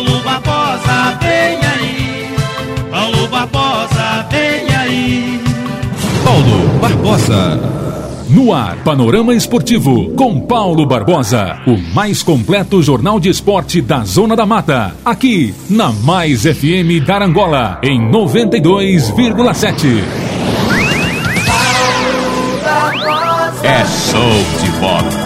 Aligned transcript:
Paulo 0.00 0.22
Barbosa, 0.24 1.18
vem 1.20 1.58
aí. 1.62 2.34
Paulo 2.90 3.28
Barbosa, 3.28 4.26
vem 4.30 4.74
aí. 4.74 5.38
Paulo 6.24 6.68
Barbosa. 6.80 7.60
No 8.30 8.54
ar, 8.54 8.76
Panorama 8.78 9.34
Esportivo, 9.34 10.10
com 10.12 10.40
Paulo 10.40 10.86
Barbosa, 10.86 11.58
o 11.66 11.76
mais 11.94 12.22
completo 12.22 12.82
jornal 12.82 13.20
de 13.20 13.28
esporte 13.28 13.82
da 13.82 14.02
Zona 14.02 14.34
da 14.34 14.46
Mata, 14.46 14.96
aqui 15.04 15.54
na 15.68 15.92
Mais 15.92 16.44
FM 16.44 17.04
Carangola, 17.06 17.78
em 17.82 18.00
92,7. 18.10 20.02
É 23.62 23.84
show 23.84 24.32
de 24.62 24.70
bola. 24.80 25.19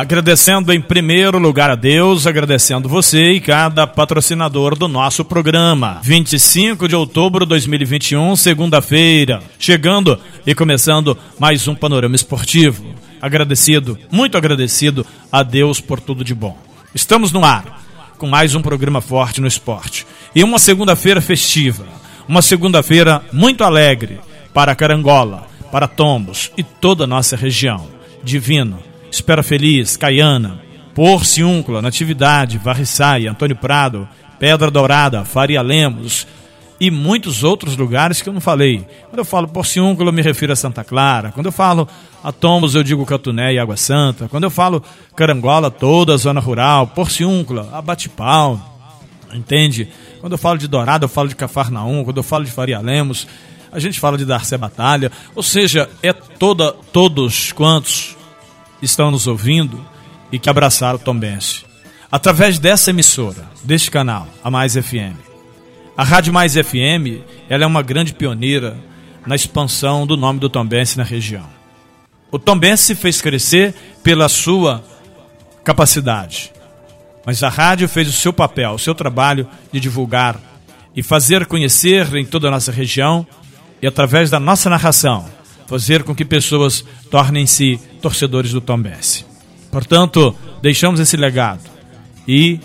Agradecendo 0.00 0.72
em 0.72 0.80
primeiro 0.80 1.38
lugar 1.38 1.68
a 1.68 1.74
Deus, 1.74 2.26
agradecendo 2.26 2.88
você 2.88 3.32
e 3.32 3.38
cada 3.40 3.86
patrocinador 3.86 4.74
do 4.74 4.88
nosso 4.88 5.22
programa. 5.22 6.00
25 6.02 6.88
de 6.88 6.96
outubro 6.96 7.44
de 7.44 7.50
2021, 7.50 8.34
segunda-feira, 8.34 9.42
chegando 9.58 10.18
e 10.46 10.54
começando 10.54 11.18
mais 11.38 11.68
um 11.68 11.74
panorama 11.74 12.16
esportivo. 12.16 12.82
Agradecido, 13.20 13.98
muito 14.10 14.38
agradecido 14.38 15.04
a 15.30 15.42
Deus 15.42 15.82
por 15.82 16.00
tudo 16.00 16.24
de 16.24 16.34
bom. 16.34 16.56
Estamos 16.94 17.30
no 17.30 17.44
ar 17.44 17.82
com 18.16 18.26
mais 18.26 18.54
um 18.54 18.62
programa 18.62 19.02
forte 19.02 19.38
no 19.38 19.46
esporte. 19.46 20.06
E 20.34 20.42
uma 20.42 20.58
segunda-feira 20.58 21.20
festiva, 21.20 21.84
uma 22.26 22.40
segunda-feira 22.40 23.22
muito 23.34 23.62
alegre 23.62 24.18
para 24.54 24.74
Carangola, 24.74 25.46
para 25.70 25.86
Tombos 25.86 26.50
e 26.56 26.62
toda 26.62 27.04
a 27.04 27.06
nossa 27.06 27.36
região. 27.36 27.86
Divino 28.24 28.89
Espera 29.10 29.42
Feliz, 29.42 29.96
Caiana, 29.96 30.60
Porciúncula, 30.94 31.82
Natividade, 31.82 32.58
Varriçaia, 32.58 33.30
Antônio 33.30 33.56
Prado, 33.56 34.08
Pedra 34.38 34.70
Dourada, 34.70 35.24
Faria 35.24 35.62
Lemos 35.62 36.26
e 36.80 36.90
muitos 36.90 37.44
outros 37.44 37.76
lugares 37.76 38.22
que 38.22 38.28
eu 38.28 38.32
não 38.32 38.40
falei. 38.40 38.86
Quando 39.08 39.18
eu 39.18 39.24
falo 39.24 39.46
Porciúncula, 39.46 40.08
eu 40.08 40.12
me 40.12 40.22
refiro 40.22 40.52
a 40.52 40.56
Santa 40.56 40.82
Clara. 40.82 41.30
Quando 41.30 41.46
eu 41.46 41.52
falo 41.52 41.86
a 42.24 42.32
Tombos, 42.32 42.74
eu 42.74 42.82
digo 42.82 43.04
Catuné 43.04 43.52
e 43.52 43.58
Água 43.58 43.76
Santa. 43.76 44.28
Quando 44.28 44.44
eu 44.44 44.50
falo 44.50 44.82
Carangola, 45.14 45.70
toda 45.70 46.14
a 46.14 46.16
zona 46.16 46.40
rural, 46.40 46.86
Porciúncula, 46.86 47.68
Abatipau, 47.72 48.58
entende? 49.34 49.88
Quando 50.20 50.32
eu 50.32 50.38
falo 50.38 50.58
de 50.58 50.66
Dourado, 50.66 51.04
eu 51.04 51.08
falo 51.08 51.28
de 51.28 51.36
Cafarnaum. 51.36 52.02
Quando 52.02 52.16
eu 52.16 52.22
falo 52.22 52.44
de 52.44 52.50
Faria 52.50 52.78
Lemos, 52.80 53.26
a 53.70 53.78
gente 53.78 54.00
fala 54.00 54.16
de 54.16 54.24
Darcé 54.24 54.56
Batalha. 54.56 55.12
Ou 55.34 55.42
seja, 55.42 55.88
é 56.02 56.14
toda, 56.14 56.72
todos 56.72 57.52
quantos 57.52 58.16
estão 58.82 59.10
nos 59.10 59.26
ouvindo 59.26 59.84
e 60.32 60.38
que 60.38 60.48
abraçaram 60.48 60.96
o 60.96 61.02
Tombense. 61.02 61.64
Através 62.10 62.58
dessa 62.58 62.90
emissora, 62.90 63.48
deste 63.62 63.90
canal, 63.90 64.26
a 64.42 64.50
Mais 64.50 64.74
FM. 64.74 65.16
A 65.96 66.04
Rádio 66.04 66.32
Mais 66.32 66.54
FM, 66.54 67.22
ela 67.48 67.64
é 67.64 67.66
uma 67.66 67.82
grande 67.82 68.14
pioneira 68.14 68.76
na 69.26 69.34
expansão 69.34 70.06
do 70.06 70.16
nome 70.16 70.40
do 70.40 70.48
Tombense 70.48 70.96
na 70.96 71.04
região. 71.04 71.46
O 72.30 72.38
Tombense 72.38 72.84
se 72.84 72.94
fez 72.94 73.20
crescer 73.20 73.74
pela 74.02 74.28
sua 74.28 74.82
capacidade. 75.62 76.52
Mas 77.24 77.42
a 77.42 77.48
rádio 77.48 77.88
fez 77.88 78.08
o 78.08 78.12
seu 78.12 78.32
papel, 78.32 78.72
o 78.72 78.78
seu 78.78 78.94
trabalho 78.94 79.46
de 79.72 79.78
divulgar 79.78 80.40
e 80.96 81.02
fazer 81.02 81.46
conhecer 81.46 82.12
em 82.16 82.24
toda 82.24 82.48
a 82.48 82.50
nossa 82.50 82.72
região 82.72 83.26
e 83.80 83.86
através 83.86 84.30
da 84.30 84.40
nossa 84.40 84.70
narração 84.70 85.26
fazer 85.70 86.02
com 86.02 86.12
que 86.12 86.24
pessoas 86.24 86.84
tornem-se 87.08 87.78
torcedores 88.02 88.50
do 88.50 88.60
Tombense. 88.60 89.24
Portanto, 89.70 90.34
deixamos 90.60 90.98
esse 90.98 91.16
legado 91.16 91.62
e 92.26 92.58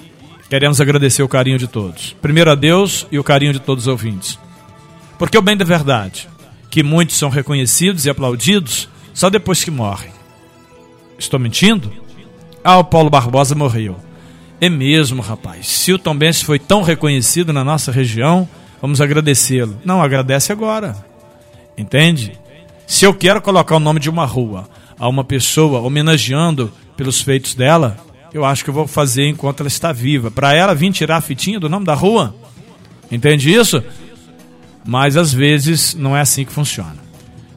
queremos 0.50 0.82
agradecer 0.82 1.22
o 1.22 1.28
carinho 1.28 1.60
de 1.60 1.68
todos. 1.68 2.16
Primeiro 2.20 2.50
a 2.50 2.56
Deus 2.56 3.06
e 3.12 3.20
o 3.20 3.24
carinho 3.24 3.54
de 3.54 3.60
todos 3.60 3.84
os 3.84 3.88
ouvintes. 3.88 4.40
Porque 5.20 5.38
o 5.38 5.42
bem 5.44 5.56
da 5.56 5.64
verdade, 5.64 6.28
que 6.72 6.82
muitos 6.82 7.16
são 7.16 7.30
reconhecidos 7.30 8.08
e 8.08 8.10
aplaudidos 8.10 8.90
só 9.14 9.30
depois 9.30 9.64
que 9.64 9.70
morrem. 9.70 10.10
Estou 11.20 11.40
mentindo? 11.40 11.94
Ah, 12.64 12.80
o 12.80 12.84
Paulo 12.84 13.12
Barbosa 13.12 13.54
morreu. 13.54 13.98
É 14.60 14.68
mesmo, 14.68 15.22
rapaz. 15.22 15.68
Se 15.68 15.94
o 15.94 16.00
Tombense 16.00 16.44
foi 16.44 16.58
tão 16.58 16.82
reconhecido 16.82 17.54
na 17.54 17.64
nossa 17.64 17.92
região, 17.92 18.50
vamos 18.82 19.00
agradecê-lo. 19.00 19.80
Não, 19.86 20.02
agradece 20.02 20.52
agora. 20.52 20.96
Entende? 21.78 22.44
Se 22.88 23.06
eu 23.06 23.14
quero 23.14 23.42
colocar 23.42 23.76
o 23.76 23.80
nome 23.80 24.00
de 24.00 24.10
uma 24.10 24.26
rua 24.26 24.70
a 24.98 25.08
uma 25.08 25.24
pessoa 25.24 25.82
homenageando 25.82 26.72
pelos 26.96 27.22
feitos 27.22 27.56
dela, 27.56 27.98
eu 28.34 28.46
acho 28.46 28.64
que 28.64 28.70
eu 28.70 28.74
vou 28.74 28.88
fazer 28.88 29.28
enquanto 29.28 29.62
ela 29.62 29.68
está 29.68 29.92
viva. 29.92 30.30
Para 30.30 30.54
ela 30.54 30.76
vir 30.76 30.92
tirar 30.92 31.18
a 31.18 31.22
fitinha 31.22 31.60
do 31.60 31.70
nome 31.70 31.86
da 31.86 31.94
rua. 31.94 32.36
Entende 33.12 33.54
isso? 33.54 33.84
Mas 34.86 35.18
às 35.18 35.34
vezes 35.34 35.96
não 35.96 36.16
é 36.16 36.22
assim 36.22 36.46
que 36.46 36.52
funciona. 36.52 36.98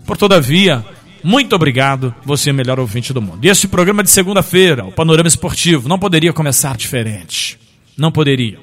Por 0.06 0.16
todavia, 0.16 0.84
muito 1.22 1.54
obrigado, 1.54 2.14
você 2.24 2.50
é 2.50 2.52
o 2.52 2.56
melhor 2.56 2.78
ouvinte 2.78 3.12
do 3.12 3.20
mundo. 3.20 3.44
E 3.44 3.48
esse 3.48 3.66
programa 3.66 4.02
de 4.02 4.10
segunda-feira, 4.10 4.84
o 4.84 4.92
Panorama 4.92 5.28
Esportivo, 5.28 5.88
não 5.88 5.98
poderia 5.98 6.32
começar 6.32 6.76
diferente. 6.76 7.58
Não 7.96 8.12
poderia. 8.12 8.60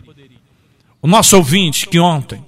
O 1.01 1.07
nosso 1.07 1.35
ouvinte 1.35 1.87
que 1.87 1.99
ontem 1.99 2.43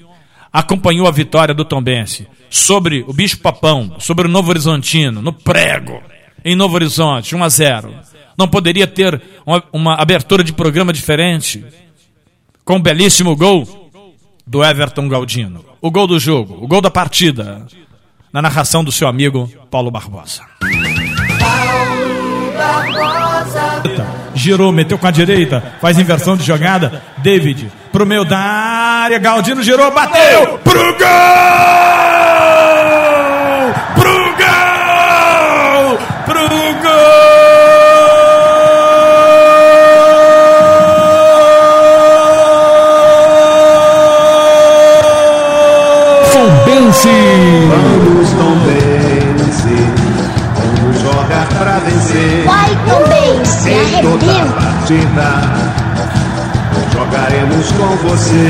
acompanhou 0.57 1.07
a 1.07 1.11
vitória 1.11 1.53
do 1.53 1.63
Tombense 1.63 2.25
sobre 2.49 3.05
o 3.07 3.13
Bicho 3.13 3.37
Papão, 3.37 3.95
sobre 3.99 4.25
o 4.25 4.29
Novo 4.29 4.49
Horizontino, 4.49 5.21
no 5.21 5.31
prego, 5.31 6.01
em 6.43 6.55
Novo 6.55 6.73
Horizonte, 6.73 7.35
1 7.35 7.43
a 7.43 7.49
0. 7.49 7.93
Não 8.35 8.47
poderia 8.47 8.87
ter 8.87 9.21
uma, 9.45 9.63
uma 9.71 9.93
abertura 9.93 10.43
de 10.43 10.51
programa 10.51 10.91
diferente 10.91 11.63
com 12.65 12.77
um 12.77 12.81
belíssimo 12.81 13.35
gol 13.35 13.91
do 14.47 14.63
Everton 14.63 15.07
Galdino. 15.07 15.63
O 15.79 15.91
gol 15.91 16.07
do 16.07 16.19
jogo, 16.19 16.57
o 16.59 16.67
gol 16.67 16.81
da 16.81 16.89
partida, 16.89 17.67
na 18.33 18.41
narração 18.41 18.83
do 18.83 18.91
seu 18.91 19.07
amigo 19.07 19.47
Paulo 19.69 19.91
Barbosa. 19.91 20.41
Girou, 24.33 24.71
meteu 24.71 24.97
com 24.97 25.07
a 25.07 25.11
direita, 25.11 25.63
faz 25.81 25.97
inversão 25.97 26.37
de 26.37 26.43
jogada. 26.43 27.01
David, 27.17 27.71
pro 27.91 28.05
meio 28.05 28.23
da 28.23 28.37
área, 28.37 29.19
Galdino 29.19 29.63
girou, 29.63 29.91
bateu 29.91 30.59
pro 30.59 30.97
gol! 30.97 31.96
Partida, 54.87 55.41
jogaremos 56.93 57.71
com 57.73 57.95
você. 58.07 58.47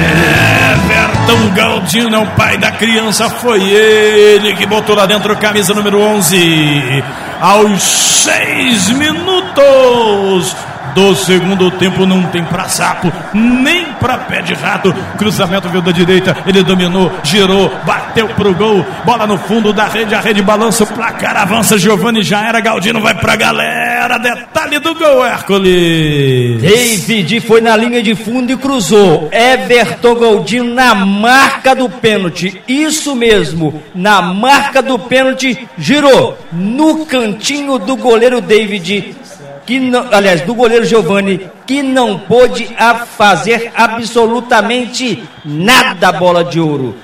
Everton 0.72 1.56
Galdino 1.56 2.16
é 2.16 2.20
o 2.20 2.28
pai 2.28 2.58
da 2.58 2.72
criança, 2.72 3.28
foi 3.28 3.64
ele 3.64 4.54
que 4.56 4.68
botou 4.68 4.96
lá 4.96 5.08
dentro 5.08 5.36
camisa 5.38 5.74
número 5.74 6.00
11. 6.00 7.04
Aos 7.42 7.82
seis 7.82 8.90
minutos 8.90 10.56
do 10.94 11.16
segundo 11.16 11.72
tempo 11.72 12.06
não 12.06 12.22
tem 12.24 12.44
pra 12.44 12.70
sapo, 12.70 13.12
nem 13.34 13.86
pra 13.94 14.20
pé 14.20 14.42
de 14.42 14.54
rato. 14.54 14.94
Cruzamento 15.18 15.70
veio 15.70 15.82
da 15.82 15.92
direita, 15.92 16.38
ele 16.46 16.62
dominou, 16.64 17.12
girou, 17.24 17.74
bateu 17.84 18.07
pro 18.26 18.54
gol. 18.54 18.86
Bola 19.06 19.28
no 19.28 19.38
fundo 19.38 19.74
da 19.74 19.86
rede, 19.86 20.16
a 20.16 20.20
rede 20.20 20.42
balança, 20.42 20.84
o 20.84 20.88
placar 20.88 21.38
avança. 21.38 21.78
Giovanni 21.78 22.24
já 22.24 22.48
era, 22.48 22.60
Galdino 22.60 23.02
vai 23.02 23.14
pra 23.14 23.36
galera. 23.36 24.18
Detalhe 24.18 24.80
do 24.80 24.96
gol, 24.96 25.26
Hércules. 25.26 26.62
David 26.62 27.40
foi 27.42 27.62
na 27.62 27.76
linha 27.76 28.02
de 28.02 28.16
fundo 28.16 28.52
e 28.52 28.58
cruzou. 28.58 29.30
Everton 29.32 30.16
Galdino 30.16 30.74
na 30.74 30.96
marca 30.96 31.76
do 31.76 31.90
pênalti. 31.90 32.62
Isso 32.68 33.16
mesmo, 33.16 33.82
na 33.94 34.22
marca 34.22 34.82
do 34.82 34.98
pênalti, 34.98 35.68
girou 35.78 36.38
no 36.52 37.06
cantinho 37.06 37.78
do 37.78 37.96
goleiro 37.96 38.42
David 38.42 39.16
que 39.68 39.82
não, 39.82 40.08
aliás, 40.14 40.42
do 40.42 40.56
goleiro 40.56 40.86
Giovani, 40.86 41.42
que 41.66 41.84
não 41.84 42.18
pôde 42.18 42.70
fazer 43.18 43.70
absolutamente 43.76 45.22
nada 45.44 46.10
bola 46.14 46.42
de 46.42 46.58
ouro. 46.58 46.96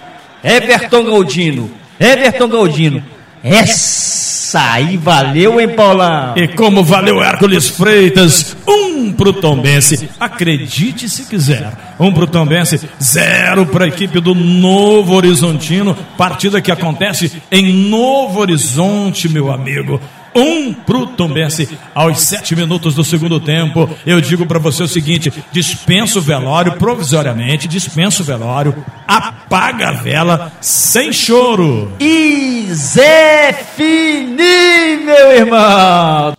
Everton 0.43 1.05
Galdino, 1.05 1.71
Everton 1.99 2.47
Galdino, 2.49 3.03
essa 3.43 4.73
aí 4.73 4.97
valeu, 4.97 5.59
hein, 5.59 5.69
Paulão? 5.69 6.33
E 6.35 6.47
como 6.49 6.83
valeu 6.83 7.23
Hércules 7.23 7.69
Freitas, 7.69 8.55
um 8.67 9.11
pro 9.11 9.33
Tombense, 9.33 10.09
acredite 10.19 11.09
se 11.09 11.25
quiser, 11.25 11.73
um 11.99 12.11
pro 12.11 12.27
Tombense, 12.27 12.79
zero 13.01 13.65
para 13.65 13.85
a 13.85 13.87
equipe 13.87 14.19
do 14.19 14.35
Novo 14.35 15.13
Horizontino, 15.15 15.95
partida 16.17 16.61
que 16.61 16.71
acontece 16.71 17.31
em 17.51 17.71
Novo 17.71 18.39
Horizonte, 18.39 19.29
meu 19.29 19.51
amigo. 19.51 19.99
Um 20.35 20.73
pro 20.73 21.05
Tombense 21.07 21.77
aos 21.93 22.21
sete 22.21 22.55
minutos 22.55 22.95
do 22.95 23.03
segundo 23.03 23.39
tempo. 23.39 23.89
Eu 24.05 24.19
digo 24.19 24.45
para 24.45 24.59
você 24.59 24.83
o 24.83 24.87
seguinte: 24.87 25.31
dispensa 25.51 26.17
o 26.17 26.21
velório 26.21 26.73
provisoriamente, 26.73 27.67
dispensa 27.67 28.23
o 28.23 28.25
velório, 28.25 28.75
apaga 29.07 29.89
a 29.89 29.93
vela 29.93 30.51
sem 30.59 31.13
choro. 31.13 31.91
E 31.99 32.67
Zé 32.73 33.53
Fini, 33.75 34.97
meu 35.05 35.31
irmão! 35.31 36.33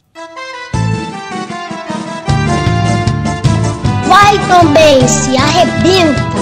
Vai 4.07 4.39
também, 4.49 5.07
se 5.07 5.37
arrebenta. 5.37 6.34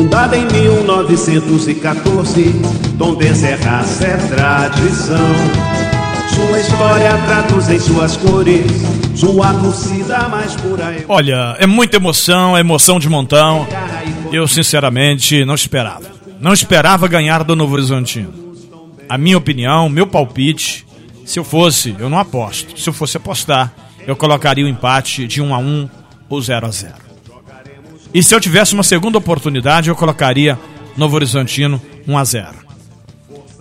Fundada 0.00 0.34
em 0.34 0.46
1914, 0.46 2.54
Tom 2.96 3.16
Bezerraça 3.16 4.06
é 4.06 4.16
tradição. 4.16 5.28
Sua 6.34 6.58
história 6.58 7.18
traduz 7.26 7.68
em 7.68 7.78
suas 7.78 8.16
cores, 8.16 8.64
sua 9.14 9.52
torcida 9.52 10.26
mais 10.30 10.56
pura. 10.56 11.04
Olha, 11.06 11.54
é 11.58 11.66
muita 11.66 11.98
emoção, 11.98 12.56
é 12.56 12.60
emoção 12.60 12.98
de 12.98 13.10
montão. 13.10 13.68
Eu, 14.32 14.48
sinceramente, 14.48 15.44
não 15.44 15.54
esperava. 15.54 16.10
Não 16.40 16.54
esperava 16.54 17.06
ganhar 17.06 17.44
do 17.44 17.54
Novo 17.54 17.74
Horizontino. 17.74 18.32
A 19.06 19.18
minha 19.18 19.36
opinião, 19.36 19.90
meu 19.90 20.06
palpite, 20.06 20.86
se 21.26 21.38
eu 21.38 21.44
fosse, 21.44 21.94
eu 21.98 22.08
não 22.08 22.18
aposto. 22.18 22.80
Se 22.80 22.88
eu 22.88 22.94
fosse 22.94 23.18
apostar, 23.18 23.70
eu 24.06 24.16
colocaria 24.16 24.64
o 24.64 24.68
empate 24.68 25.26
de 25.26 25.42
1 25.42 25.54
a 25.54 25.58
1 25.58 25.90
ou 26.30 26.40
0 26.40 26.66
a 26.66 26.70
0. 26.70 27.09
E 28.12 28.22
se 28.22 28.34
eu 28.34 28.40
tivesse 28.40 28.74
uma 28.74 28.82
segunda 28.82 29.18
oportunidade, 29.18 29.88
eu 29.88 29.96
colocaria 29.96 30.58
Novo 30.96 31.14
Horizontino 31.16 31.80
1 32.06 32.18
a 32.18 32.24
0. 32.24 32.48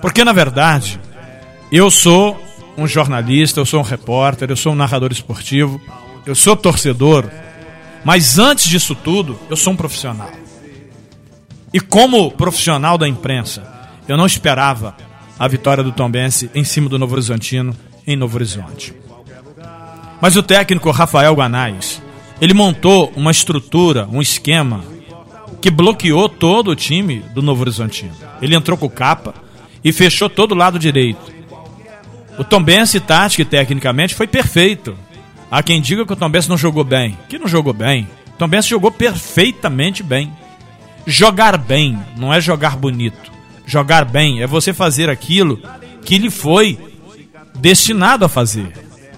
Porque 0.02 0.24
na 0.24 0.34
verdade, 0.34 1.00
eu 1.72 1.92
sou 1.92 2.42
um 2.78 2.88
jornalista, 2.88 3.60
eu 3.60 3.66
sou 3.66 3.80
um 3.80 3.84
repórter, 3.84 4.50
eu 4.50 4.56
sou 4.56 4.74
um 4.74 4.76
narrador 4.76 5.12
esportivo, 5.12 5.80
eu 6.26 6.34
sou 6.34 6.56
torcedor, 6.56 7.30
mas 8.04 8.40
antes 8.40 8.68
disso 8.68 8.96
tudo, 8.96 9.38
eu 9.50 9.58
sou 9.58 9.74
um 9.74 9.76
profissional. 9.76 10.32
E 11.74 11.80
como 11.80 12.32
profissional 12.32 12.98
da 12.98 13.08
imprensa, 13.08 13.64
eu 14.08 14.18
não 14.18 14.26
esperava 14.26 14.96
a 15.38 15.48
vitória 15.48 15.84
do 15.84 15.92
Tombense 15.92 16.50
em 16.56 16.64
cima 16.64 16.90
do 16.90 16.98
Novo 16.98 17.14
Horizontino 17.14 17.76
em 18.08 18.16
Novo 18.16 18.38
Horizonte. 18.38 18.94
Mas 20.20 20.36
o 20.36 20.44
técnico 20.44 20.92
Rafael 20.92 21.34
Guanais, 21.34 22.02
ele 22.42 22.54
montou 22.54 23.12
uma 23.16 23.32
estrutura, 23.32 24.08
um 24.12 24.22
esquema 24.22 24.84
que 25.62 25.70
bloqueou 25.70 26.30
todo 26.30 26.72
o 26.72 26.76
time 26.76 27.20
do 27.34 27.42
Novo 27.42 27.62
Horizontino. 27.62 28.14
Ele 28.42 28.56
entrou 28.56 28.78
com 28.78 28.90
capa 28.90 29.34
e 29.84 29.92
fechou 29.92 30.30
todo 30.30 30.54
o 30.54 30.56
lado 30.56 30.80
direito. 30.80 31.40
O 32.38 32.44
Tombense, 32.44 33.00
tática 33.00 33.42
e 33.42 33.46
tecnicamente, 33.46 34.16
foi 34.16 34.26
perfeito. 34.26 34.96
Há 35.52 35.62
quem 35.62 35.82
diga 35.82 36.06
que 36.06 36.14
o 36.14 36.16
Tombense 36.16 36.48
não 36.48 36.58
jogou 36.58 36.84
bem. 36.84 37.18
Que 37.28 37.38
não 37.38 37.48
jogou 37.48 37.74
bem. 37.74 38.08
O 38.28 38.38
Tombense 38.38 38.70
jogou 38.70 38.92
perfeitamente 38.92 40.02
bem. 40.02 40.32
Jogar 41.06 41.58
bem 41.58 42.00
não 42.16 42.34
é 42.34 42.40
jogar 42.40 42.78
bonito. 42.78 43.32
Jogar 43.66 44.06
bem 44.06 44.42
é 44.42 44.48
você 44.48 44.74
fazer 44.74 45.10
aquilo 45.10 45.62
que 46.06 46.18
lhe 46.18 46.30
foi 46.30 46.80
destinado 47.56 48.24
a 48.24 48.30
fazer. 48.30 48.72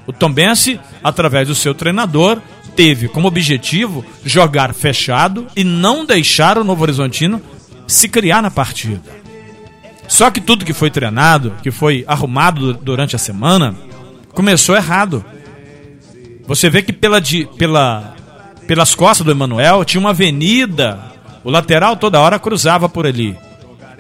O 0.07 0.13
Tombense, 0.13 0.79
através 1.03 1.47
do 1.47 1.53
seu 1.53 1.75
treinador, 1.75 2.41
teve 2.75 3.07
como 3.07 3.27
objetivo 3.27 4.03
jogar 4.25 4.73
fechado 4.73 5.47
e 5.55 5.63
não 5.63 6.05
deixar 6.05 6.57
o 6.57 6.63
Novo 6.63 6.83
Horizontino 6.83 7.41
se 7.87 8.07
criar 8.07 8.41
na 8.41 8.51
partida. 8.51 9.01
Só 10.07 10.29
que 10.29 10.41
tudo 10.41 10.65
que 10.65 10.73
foi 10.73 10.89
treinado, 10.89 11.53
que 11.63 11.71
foi 11.71 12.03
arrumado 12.07 12.73
durante 12.73 13.15
a 13.15 13.19
semana, 13.19 13.75
começou 14.33 14.75
errado. 14.75 15.23
Você 16.47 16.69
vê 16.69 16.81
que 16.81 16.91
pela, 16.91 17.21
pela, 17.57 18.15
pelas 18.67 18.93
costas 18.93 19.25
do 19.25 19.31
Emanuel 19.31 19.85
tinha 19.85 20.01
uma 20.01 20.09
avenida, 20.09 20.99
o 21.43 21.49
lateral 21.49 21.95
toda 21.95 22.19
hora 22.19 22.39
cruzava 22.39 22.89
por 22.89 23.05
ali. 23.05 23.37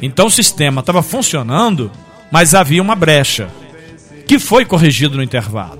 Então 0.01 0.27
o 0.27 0.31
sistema 0.31 0.81
estava 0.81 1.01
funcionando, 1.01 1.91
mas 2.31 2.55
havia 2.55 2.81
uma 2.81 2.95
brecha, 2.95 3.49
que 4.27 4.39
foi 4.39 4.65
corrigido 4.65 5.15
no 5.15 5.23
intervalo. 5.23 5.79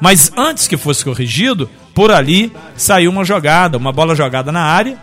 Mas 0.00 0.30
antes 0.36 0.68
que 0.68 0.76
fosse 0.76 1.04
corrigido, 1.04 1.70
por 1.96 2.12
ali 2.12 2.52
saiu 2.76 3.10
uma 3.10 3.24
jogada, 3.24 3.78
uma 3.78 3.90
bola 3.90 4.14
jogada 4.14 4.52
na 4.52 4.60
área 4.60 4.98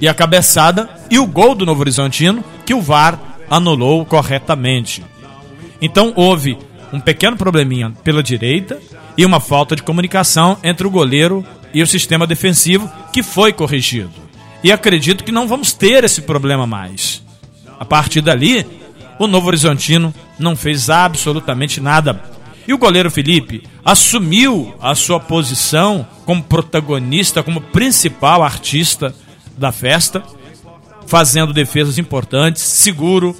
e 0.00 0.08
a 0.08 0.12
cabeçada 0.12 0.90
e 1.08 1.16
o 1.16 1.26
gol 1.28 1.54
do 1.54 1.64
Novo 1.64 1.80
Horizontino 1.82 2.44
que 2.66 2.74
o 2.74 2.82
VAR 2.82 3.16
anulou 3.48 4.04
corretamente. 4.04 5.04
Então 5.80 6.12
houve 6.16 6.58
um 6.92 6.98
pequeno 6.98 7.36
probleminha 7.36 7.92
pela 8.02 8.20
direita 8.20 8.80
e 9.16 9.24
uma 9.24 9.38
falta 9.38 9.76
de 9.76 9.84
comunicação 9.84 10.58
entre 10.64 10.88
o 10.88 10.90
goleiro 10.90 11.46
e 11.72 11.80
o 11.84 11.86
sistema 11.86 12.26
defensivo 12.26 12.90
que 13.12 13.22
foi 13.22 13.52
corrigido. 13.52 14.10
E 14.64 14.72
acredito 14.72 15.22
que 15.22 15.30
não 15.30 15.46
vamos 15.46 15.72
ter 15.72 16.02
esse 16.02 16.22
problema 16.22 16.66
mais. 16.66 17.22
A 17.78 17.84
partir 17.84 18.22
dali, 18.22 18.66
o 19.20 19.28
Novo 19.28 19.46
Horizontino 19.46 20.12
não 20.36 20.56
fez 20.56 20.90
absolutamente 20.90 21.80
nada 21.80 22.20
e 22.70 22.72
o 22.72 22.78
goleiro 22.78 23.10
Felipe 23.10 23.64
assumiu 23.84 24.72
a 24.80 24.94
sua 24.94 25.18
posição 25.18 26.06
como 26.24 26.40
protagonista, 26.40 27.42
como 27.42 27.60
principal 27.60 28.44
artista 28.44 29.12
da 29.58 29.72
festa, 29.72 30.22
fazendo 31.04 31.52
defesas 31.52 31.98
importantes, 31.98 32.62
seguro 32.62 33.34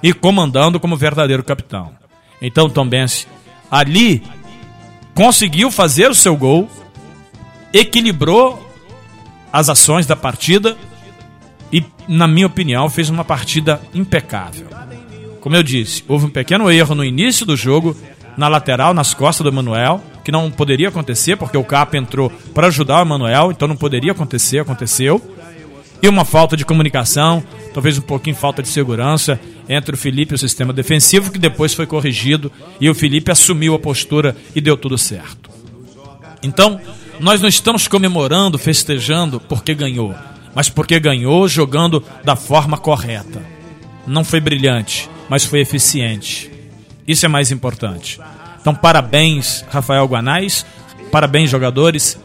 e 0.00 0.12
comandando 0.12 0.78
como 0.78 0.96
verdadeiro 0.96 1.42
capitão. 1.42 1.96
Então 2.40 2.70
Tom 2.70 2.86
Benz 2.86 3.26
ali 3.68 4.22
conseguiu 5.14 5.68
fazer 5.68 6.08
o 6.08 6.14
seu 6.14 6.36
gol, 6.36 6.70
equilibrou 7.72 8.70
as 9.52 9.68
ações 9.68 10.06
da 10.06 10.14
partida 10.14 10.76
e, 11.72 11.84
na 12.06 12.28
minha 12.28 12.46
opinião, 12.46 12.88
fez 12.88 13.10
uma 13.10 13.24
partida 13.24 13.82
impecável. 13.92 14.68
Como 15.40 15.56
eu 15.56 15.62
disse, 15.64 16.04
houve 16.06 16.26
um 16.26 16.30
pequeno 16.30 16.70
erro 16.70 16.94
no 16.94 17.04
início 17.04 17.44
do 17.44 17.56
jogo 17.56 17.96
na 18.36 18.48
lateral, 18.48 18.92
nas 18.92 19.14
costas 19.14 19.44
do 19.44 19.50
Emanuel, 19.50 20.02
que 20.24 20.32
não 20.32 20.50
poderia 20.50 20.88
acontecer, 20.88 21.36
porque 21.36 21.56
o 21.56 21.64
Capa 21.64 21.96
entrou 21.96 22.30
para 22.52 22.66
ajudar 22.66 22.98
o 22.98 23.02
Emanuel, 23.02 23.50
então 23.50 23.66
não 23.66 23.76
poderia 23.76 24.12
acontecer, 24.12 24.58
aconteceu. 24.58 25.22
E 26.02 26.08
uma 26.08 26.24
falta 26.24 26.56
de 26.56 26.64
comunicação, 26.64 27.42
talvez 27.72 27.96
um 27.96 28.02
pouquinho 28.02 28.36
falta 28.36 28.62
de 28.62 28.68
segurança 28.68 29.40
entre 29.68 29.94
o 29.94 29.98
Felipe 29.98 30.34
e 30.34 30.36
o 30.36 30.38
sistema 30.38 30.72
defensivo, 30.72 31.32
que 31.32 31.38
depois 31.38 31.74
foi 31.74 31.86
corrigido 31.86 32.52
e 32.80 32.90
o 32.90 32.94
Felipe 32.94 33.30
assumiu 33.30 33.74
a 33.74 33.78
postura 33.78 34.36
e 34.54 34.60
deu 34.60 34.76
tudo 34.76 34.98
certo. 34.98 35.50
Então, 36.42 36.80
nós 37.18 37.40
não 37.40 37.48
estamos 37.48 37.88
comemorando, 37.88 38.58
festejando 38.58 39.40
porque 39.40 39.74
ganhou, 39.74 40.14
mas 40.54 40.68
porque 40.68 41.00
ganhou 41.00 41.48
jogando 41.48 42.04
da 42.22 42.36
forma 42.36 42.76
correta. 42.76 43.42
Não 44.06 44.22
foi 44.22 44.38
brilhante, 44.38 45.08
mas 45.28 45.44
foi 45.44 45.60
eficiente. 45.60 46.50
Isso 47.06 47.24
é 47.24 47.28
mais 47.28 47.50
importante. 47.50 48.20
Então, 48.60 48.74
parabéns, 48.74 49.64
Rafael 49.70 50.06
Guanais, 50.06 50.66
parabéns, 51.12 51.48
jogadores, 51.50 52.18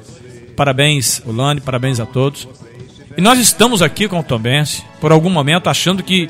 parabéns, 0.56 1.22
Ulane, 1.26 1.62
parabéns 1.62 2.00
a 2.00 2.06
todos. 2.06 2.48
E 3.18 3.22
nós 3.22 3.38
estamos 3.38 3.82
aqui 3.82 4.08
com 4.08 4.20
o 4.20 4.24
Tombense, 4.24 4.84
por 5.00 5.12
algum 5.12 5.30
momento, 5.30 5.70
achando 5.70 6.02
que, 6.02 6.30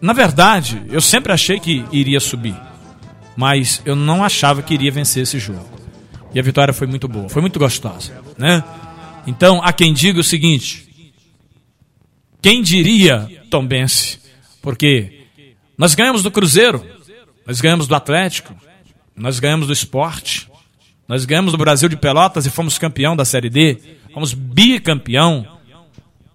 na 0.00 0.12
verdade, 0.12 0.82
eu 0.90 1.00
sempre 1.00 1.32
achei 1.32 1.58
que 1.58 1.84
iria 1.90 2.20
subir, 2.20 2.54
mas 3.36 3.82
eu 3.84 3.96
não 3.96 4.22
achava 4.22 4.62
que 4.62 4.74
iria 4.74 4.92
vencer 4.92 5.22
esse 5.22 5.38
jogo. 5.38 5.68
E 6.34 6.38
a 6.38 6.42
vitória 6.42 6.74
foi 6.74 6.86
muito 6.86 7.08
boa, 7.08 7.28
foi 7.28 7.40
muito 7.40 7.58
gostosa, 7.58 8.12
né? 8.36 8.62
Então, 9.26 9.60
há 9.62 9.72
quem 9.72 9.92
diga 9.92 10.20
o 10.20 10.24
seguinte: 10.24 10.86
quem 12.42 12.62
diria 12.62 13.28
Tombense? 13.50 14.20
Porque 14.62 15.26
nós 15.78 15.94
ganhamos 15.94 16.22
do 16.22 16.30
Cruzeiro, 16.30 16.84
nós 17.46 17.60
ganhamos 17.60 17.86
do 17.86 17.94
Atlético, 17.94 18.54
nós 19.14 19.38
ganhamos 19.38 19.68
do 19.68 19.72
esporte, 19.72 20.50
nós 21.06 21.24
ganhamos 21.24 21.52
do 21.52 21.58
Brasil 21.58 21.88
de 21.88 21.96
Pelotas 21.96 22.44
e 22.44 22.50
fomos 22.50 22.78
campeão 22.78 23.14
da 23.14 23.24
Série 23.24 23.48
D, 23.48 23.78
fomos 24.12 24.34
bicampeão 24.34 25.46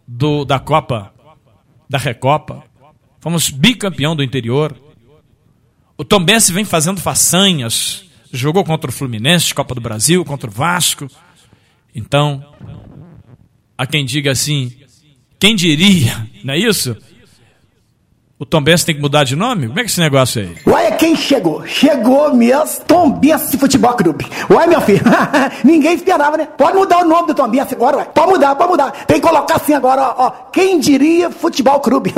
do, 0.07 0.45
da 0.45 0.57
Copa, 0.57 1.13
da 1.89 1.97
Recopa, 1.97 2.63
fomos 3.19 3.49
bicampeão 3.49 4.15
do 4.15 4.23
interior. 4.23 4.75
O 5.97 6.05
Tombense 6.05 6.53
vem 6.53 6.63
fazendo 6.63 7.01
façanhas, 7.01 8.05
jogou 8.31 8.63
contra 8.63 8.89
o 8.89 8.93
Fluminense, 8.93 9.53
Copa 9.53 9.75
do 9.75 9.81
Brasil, 9.81 10.23
contra 10.23 10.49
o 10.49 10.53
Vasco. 10.53 11.07
Então, 11.93 12.43
há 13.77 13.85
quem 13.85 14.05
diga 14.05 14.31
assim, 14.31 14.71
quem 15.37 15.55
diria, 15.55 16.29
não 16.43 16.53
é 16.53 16.57
isso? 16.57 16.95
O 18.41 18.45
Tom 18.45 18.59
Benz 18.59 18.83
tem 18.83 18.95
que 18.95 19.01
mudar 19.01 19.23
de 19.23 19.35
nome? 19.35 19.67
Como 19.67 19.79
é 19.79 19.83
que 19.83 19.87
é 19.87 19.91
esse 19.91 19.99
negócio 19.99 20.41
aí? 20.41 20.57
Olha 20.65 20.91
quem 20.93 21.15
chegou. 21.15 21.63
Chegou 21.67 22.33
mesmo. 22.33 22.81
Tom 22.87 23.11
Benz 23.11 23.53
Futebol 23.53 23.93
Clube. 23.93 24.25
Olha, 24.49 24.65
meu 24.65 24.81
filho. 24.81 25.03
Ninguém 25.63 25.93
esperava, 25.93 26.37
né? 26.37 26.47
Pode 26.57 26.75
mudar 26.75 27.03
o 27.03 27.07
nome 27.07 27.27
do 27.27 27.35
Tom 27.35 27.47
Benz 27.47 27.71
agora, 27.71 27.97
ué. 27.97 28.05
Pode 28.05 28.31
mudar, 28.31 28.55
pode 28.55 28.71
mudar. 28.71 28.91
Tem 29.05 29.21
que 29.21 29.27
colocar 29.27 29.57
assim 29.57 29.75
agora, 29.75 30.01
ó. 30.01 30.25
ó. 30.25 30.31
Quem 30.51 30.79
diria 30.79 31.29
Futebol 31.29 31.79
Clube? 31.81 32.11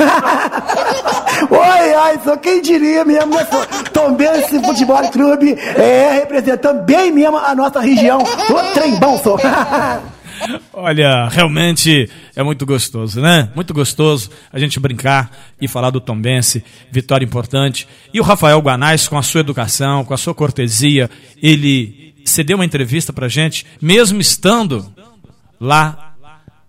oi, 1.50 1.94
ai, 1.94 2.18
só 2.24 2.38
quem 2.38 2.62
diria 2.62 3.04
mesmo, 3.04 3.34
né? 3.34 3.46
Tom 3.92 4.14
Benz 4.14 4.48
Futebol 4.48 5.06
Clube 5.10 5.52
é 5.76 6.20
representando 6.20 6.84
bem 6.84 7.12
mesmo 7.12 7.36
a 7.36 7.54
nossa 7.54 7.80
região. 7.80 8.22
O 8.22 8.72
trem 8.72 8.94
bom. 8.94 9.20
Olha, 10.72 11.28
realmente 11.28 12.10
é 12.34 12.42
muito 12.42 12.66
gostoso, 12.66 13.20
né? 13.20 13.50
Muito 13.54 13.72
gostoso 13.72 14.30
a 14.52 14.58
gente 14.58 14.80
brincar 14.80 15.30
e 15.60 15.68
falar 15.68 15.90
do 15.90 16.00
Tombense, 16.00 16.64
vitória 16.90 17.24
importante. 17.24 17.86
E 18.12 18.20
o 18.20 18.24
Rafael 18.24 18.58
Guanais, 18.60 19.08
com 19.08 19.16
a 19.16 19.22
sua 19.22 19.40
educação, 19.40 20.04
com 20.04 20.14
a 20.14 20.18
sua 20.18 20.34
cortesia, 20.34 21.10
ele 21.42 22.14
cedeu 22.24 22.56
uma 22.56 22.64
entrevista 22.64 23.12
pra 23.12 23.28
gente, 23.28 23.66
mesmo 23.80 24.20
estando 24.20 24.92
lá 25.60 26.14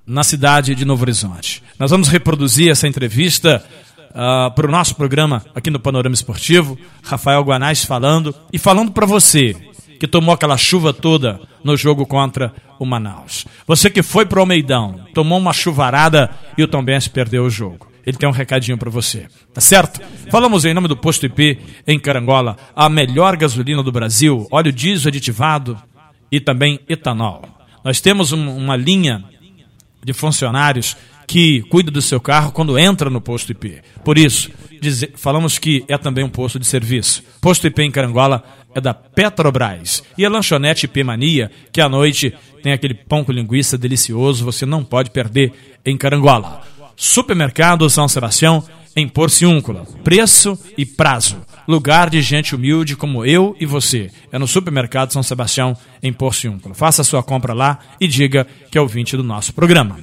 na 0.06 0.24
cidade 0.24 0.76
de 0.76 0.86
Novo 0.86 1.04
Horizonte. 1.04 1.64
Nós 1.80 1.92
vamos 1.92 2.08
reproduzir 2.08 2.70
essa 2.70 2.88
entrevista 2.88 3.64
uh, 4.12 4.52
para 4.54 4.68
o 4.68 4.72
nosso 4.72 4.96
programa 4.96 5.44
aqui 5.56 5.70
no 5.70 5.80
Panorama 5.80 6.14
Esportivo. 6.14 6.78
Rafael 7.04 7.44
Guanais 7.44 7.84
falando 7.84 8.36
e 8.54 8.60
falando 8.60 8.92
para 8.92 9.06
você 9.06 9.56
que 10.00 10.08
tomou 10.08 10.34
aquela 10.34 10.58
chuva 10.58 10.94
toda 10.94 11.40
no 11.64 11.76
jogo 11.76 12.06
contra 12.06 12.54
o 12.80 12.86
Manaus. 12.86 13.46
Você 13.66 13.90
que 13.90 14.04
foi 14.04 14.26
para 14.26 14.38
o 14.38 14.42
Almeidão, 14.42 15.06
tomou 15.14 15.38
uma 15.38 15.54
chuvarada 15.54 16.30
e 16.58 16.64
o 16.64 16.68
Tombense 16.68 17.10
perdeu 17.10 17.46
o 17.46 17.50
jogo. 17.50 17.92
Ele 18.06 18.18
tem 18.18 18.30
um 18.30 18.32
recadinho 18.32 18.78
para 18.78 18.90
você, 18.90 19.28
tá 19.52 19.60
certo? 19.60 20.00
Falamos 20.30 20.64
em 20.64 20.74
nome 20.74 20.88
do 20.88 20.96
Posto 20.96 21.26
IP 21.26 21.58
em 21.88 22.00
Carangola, 22.00 22.56
a 22.76 22.88
melhor 22.88 23.36
gasolina 23.36 23.82
do 23.82 23.92
Brasil, 23.92 24.48
óleo 24.52 24.72
diesel 24.72 25.10
aditivado 25.10 25.82
e 26.32 26.40
também 26.40 26.80
etanol. 26.88 27.44
Nós 27.84 28.00
temos 28.00 28.32
um, 28.32 28.58
uma 28.58 28.76
linha 28.76 29.24
de 30.04 30.14
funcionários 30.14 30.96
que 31.26 31.62
cuida 31.64 31.90
do 31.90 32.02
seu 32.02 32.20
carro 32.20 32.52
quando 32.52 32.78
entra 32.78 33.10
no 33.10 33.20
posto 33.20 33.52
IP. 33.52 33.82
Por 34.04 34.18
isso, 34.18 34.52
dizer, 34.80 35.14
falamos 35.16 35.58
que 35.58 35.84
é 35.88 35.98
também 35.98 36.24
um 36.24 36.30
posto 36.30 36.60
de 36.60 36.66
serviço. 36.68 37.24
Posto 37.42 37.66
IP 37.66 37.82
em 37.82 37.92
Carangola 37.92 38.44
é 38.76 38.82
da 38.82 38.94
Petrobras. 38.94 40.04
E 40.18 40.26
a 40.26 40.30
lanchonete 40.30 40.86
IP 40.86 41.02
Mania, 41.04 41.50
que 41.72 41.80
à 41.80 41.88
noite 41.88 42.34
tem 42.62 42.74
aquele 42.74 42.94
pão 42.94 43.24
com 43.24 43.32
linguiça 43.32 43.78
delicioso, 43.78 44.44
você 44.44 44.66
não 44.66 44.84
pode 44.84 45.12
perder 45.12 45.54
em 45.86 45.98
Carangola. 45.98 46.62
Supermercado 46.98 47.90
São 47.90 48.08
Sebastião 48.08 48.64
em 48.96 49.08
Porciúncula. 49.08 49.86
Preço 50.04 50.58
e 50.78 50.86
prazo. 50.86 51.38
Lugar 51.68 52.10
de 52.10 52.22
gente 52.22 52.54
humilde 52.54 52.96
como 52.96 53.26
eu 53.26 53.56
e 53.60 53.66
você. 53.66 54.12
É 54.32 54.38
no 54.38 54.48
Supermercado 54.48 55.12
São 55.12 55.24
Sebastião 55.24 55.76
em 56.04 56.12
Porciúncula. 56.12 56.76
Faça 56.76 57.04
sua 57.04 57.24
compra 57.24 57.54
lá 57.54 57.80
e 58.00 58.08
diga 58.08 58.46
que 58.70 58.78
é 58.78 58.82
ouvinte 58.82 59.16
do 59.16 59.24
nosso 59.24 59.54
programa. 59.54 59.98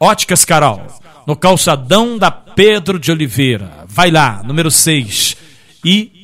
Óticas 0.00 0.44
Carol, 0.44 0.86
no 1.26 1.36
calçadão 1.36 2.18
da 2.18 2.30
Pedro 2.30 2.98
de 2.98 3.10
Oliveira. 3.10 3.84
Vai 3.86 4.10
lá, 4.10 4.42
número 4.44 4.70
6. 4.70 5.36
E 5.84 6.15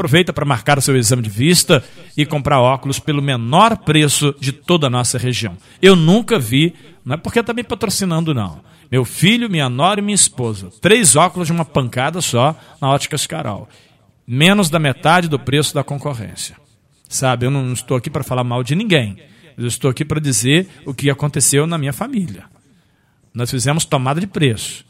Aproveita 0.00 0.32
para 0.32 0.46
marcar 0.46 0.78
o 0.78 0.80
seu 0.80 0.96
exame 0.96 1.20
de 1.20 1.28
vista 1.28 1.84
e 2.16 2.24
comprar 2.24 2.58
óculos 2.58 2.98
pelo 2.98 3.20
menor 3.20 3.76
preço 3.76 4.34
de 4.40 4.50
toda 4.50 4.86
a 4.86 4.90
nossa 4.90 5.18
região. 5.18 5.58
Eu 5.82 5.94
nunca 5.94 6.38
vi, 6.38 6.74
não 7.04 7.16
é 7.16 7.16
porque 7.18 7.38
está 7.38 7.52
me 7.52 7.62
patrocinando, 7.62 8.32
não. 8.32 8.62
Meu 8.90 9.04
filho, 9.04 9.50
minha 9.50 9.68
nora 9.68 10.00
e 10.00 10.02
minha 10.02 10.14
esposa. 10.14 10.70
Três 10.80 11.16
óculos 11.16 11.48
de 11.48 11.52
uma 11.52 11.66
pancada 11.66 12.22
só 12.22 12.58
na 12.80 12.88
Óticas 12.88 13.26
Carol. 13.26 13.68
Menos 14.26 14.70
da 14.70 14.78
metade 14.78 15.28
do 15.28 15.38
preço 15.38 15.74
da 15.74 15.84
concorrência. 15.84 16.56
Sabe, 17.06 17.44
eu 17.44 17.50
não 17.50 17.70
estou 17.74 17.94
aqui 17.94 18.08
para 18.08 18.24
falar 18.24 18.42
mal 18.42 18.62
de 18.62 18.74
ninguém. 18.74 19.18
Eu 19.54 19.66
estou 19.66 19.90
aqui 19.90 20.02
para 20.02 20.18
dizer 20.18 20.66
o 20.86 20.94
que 20.94 21.10
aconteceu 21.10 21.66
na 21.66 21.76
minha 21.76 21.92
família. 21.92 22.44
Nós 23.34 23.50
fizemos 23.50 23.84
tomada 23.84 24.18
de 24.18 24.26
preço. 24.26 24.82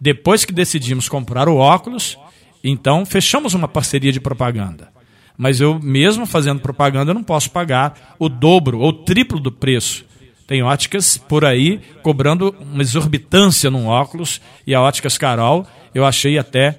Depois 0.00 0.44
que 0.44 0.52
decidimos 0.52 1.08
comprar 1.08 1.48
o 1.48 1.56
óculos, 1.56 2.16
então, 2.62 3.04
fechamos 3.04 3.54
uma 3.54 3.66
parceria 3.66 4.12
de 4.12 4.20
propaganda. 4.20 4.92
Mas 5.36 5.60
eu, 5.60 5.80
mesmo 5.80 6.26
fazendo 6.26 6.60
propaganda, 6.60 7.10
eu 7.10 7.14
não 7.14 7.24
posso 7.24 7.50
pagar 7.50 8.14
o 8.18 8.28
dobro 8.28 8.78
ou 8.78 8.92
triplo 8.92 9.40
do 9.40 9.50
preço. 9.50 10.04
Tem 10.46 10.62
óticas 10.62 11.16
por 11.16 11.44
aí 11.44 11.80
cobrando 12.02 12.54
uma 12.60 12.82
exorbitância 12.82 13.70
num 13.70 13.86
óculos 13.86 14.40
e 14.66 14.74
a 14.74 14.80
Óticas 14.80 15.16
Carol 15.16 15.66
eu 15.94 16.04
achei 16.04 16.38
até 16.38 16.78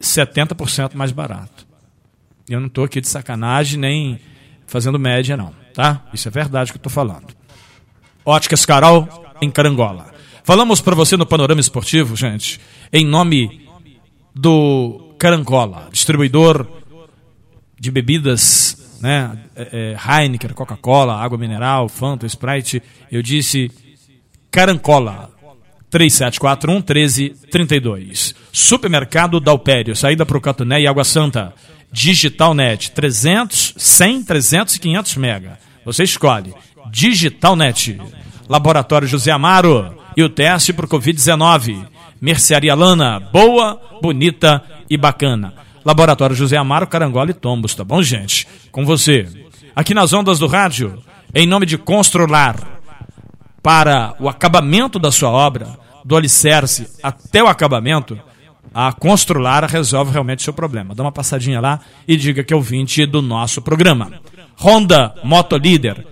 70% 0.00 0.94
mais 0.94 1.12
barato. 1.12 1.66
Eu 2.48 2.60
não 2.60 2.66
estou 2.66 2.84
aqui 2.84 3.00
de 3.00 3.08
sacanagem 3.08 3.78
nem 3.78 4.20
fazendo 4.66 4.98
média, 4.98 5.36
não. 5.36 5.54
Tá? 5.72 6.04
Isso 6.12 6.26
é 6.28 6.30
verdade 6.30 6.72
que 6.72 6.76
eu 6.76 6.80
estou 6.80 6.92
falando. 6.92 7.28
Óticas 8.24 8.66
Carol 8.66 9.08
em 9.40 9.50
Carangola. 9.50 10.12
Falamos 10.42 10.80
para 10.80 10.94
você 10.94 11.16
no 11.16 11.26
Panorama 11.26 11.60
Esportivo, 11.60 12.16
gente, 12.16 12.60
em 12.92 13.04
nome 13.04 13.68
do 14.34 15.05
Carangola, 15.18 15.88
distribuidor 15.90 16.66
de 17.78 17.90
bebidas, 17.90 18.98
né? 19.00 19.38
É, 19.54 19.94
é, 19.96 20.22
Heineken, 20.22 20.50
Coca-Cola, 20.50 21.16
água 21.16 21.38
mineral, 21.38 21.88
Fanta, 21.88 22.26
Sprite. 22.26 22.82
Eu 23.10 23.22
disse 23.22 23.70
Carancola. 24.50 25.36
3741 25.88 26.82
1332. 26.82 28.34
Supermercado 28.52 29.40
Dalpério, 29.40 29.94
saída 29.94 30.26
para 30.26 30.36
o 30.36 30.40
Catuné 30.40 30.80
e 30.80 30.86
Água 30.86 31.04
Santa. 31.04 31.54
Digitalnet, 31.92 32.90
300, 32.90 33.74
100, 33.76 34.24
300 34.24 34.74
e 34.74 34.80
500 34.80 35.16
mega. 35.16 35.58
Você 35.84 36.02
escolhe. 36.02 36.52
Digitalnet. 36.90 37.98
Laboratório 38.48 39.08
José 39.08 39.30
Amaro 39.30 39.96
e 40.16 40.22
o 40.22 40.28
teste 40.28 40.72
para 40.72 40.86
o 40.86 40.88
Covid-19. 40.88 41.86
Mercearia 42.20 42.74
Lana, 42.74 43.20
boa, 43.20 43.80
bonita 44.00 44.62
e 44.88 44.96
bacana. 44.96 45.54
Laboratório 45.84 46.34
José 46.34 46.56
Amaro, 46.56 46.86
Carangola 46.86 47.30
e 47.30 47.34
Tombos, 47.34 47.74
tá 47.74 47.84
bom, 47.84 48.02
gente? 48.02 48.46
Com 48.72 48.84
você. 48.84 49.28
Aqui 49.74 49.94
nas 49.94 50.12
ondas 50.12 50.38
do 50.38 50.46
rádio, 50.46 51.02
em 51.34 51.46
nome 51.46 51.66
de 51.66 51.78
Constrular, 51.78 52.56
para 53.62 54.14
o 54.18 54.28
acabamento 54.28 54.98
da 54.98 55.10
sua 55.10 55.30
obra, 55.30 55.78
do 56.04 56.16
alicerce 56.16 56.88
até 57.02 57.42
o 57.42 57.48
acabamento, 57.48 58.18
a 58.72 58.92
Constrular 58.92 59.64
resolve 59.64 60.12
realmente 60.12 60.42
seu 60.42 60.52
problema. 60.52 60.94
Dá 60.94 61.02
uma 61.02 61.12
passadinha 61.12 61.60
lá 61.60 61.80
e 62.06 62.16
diga 62.16 62.44
que 62.44 62.52
é 62.52 62.56
ouvinte 62.56 63.04
do 63.06 63.20
nosso 63.20 63.60
programa. 63.60 64.12
Honda 64.58 65.14
Motolíder. 65.24 66.06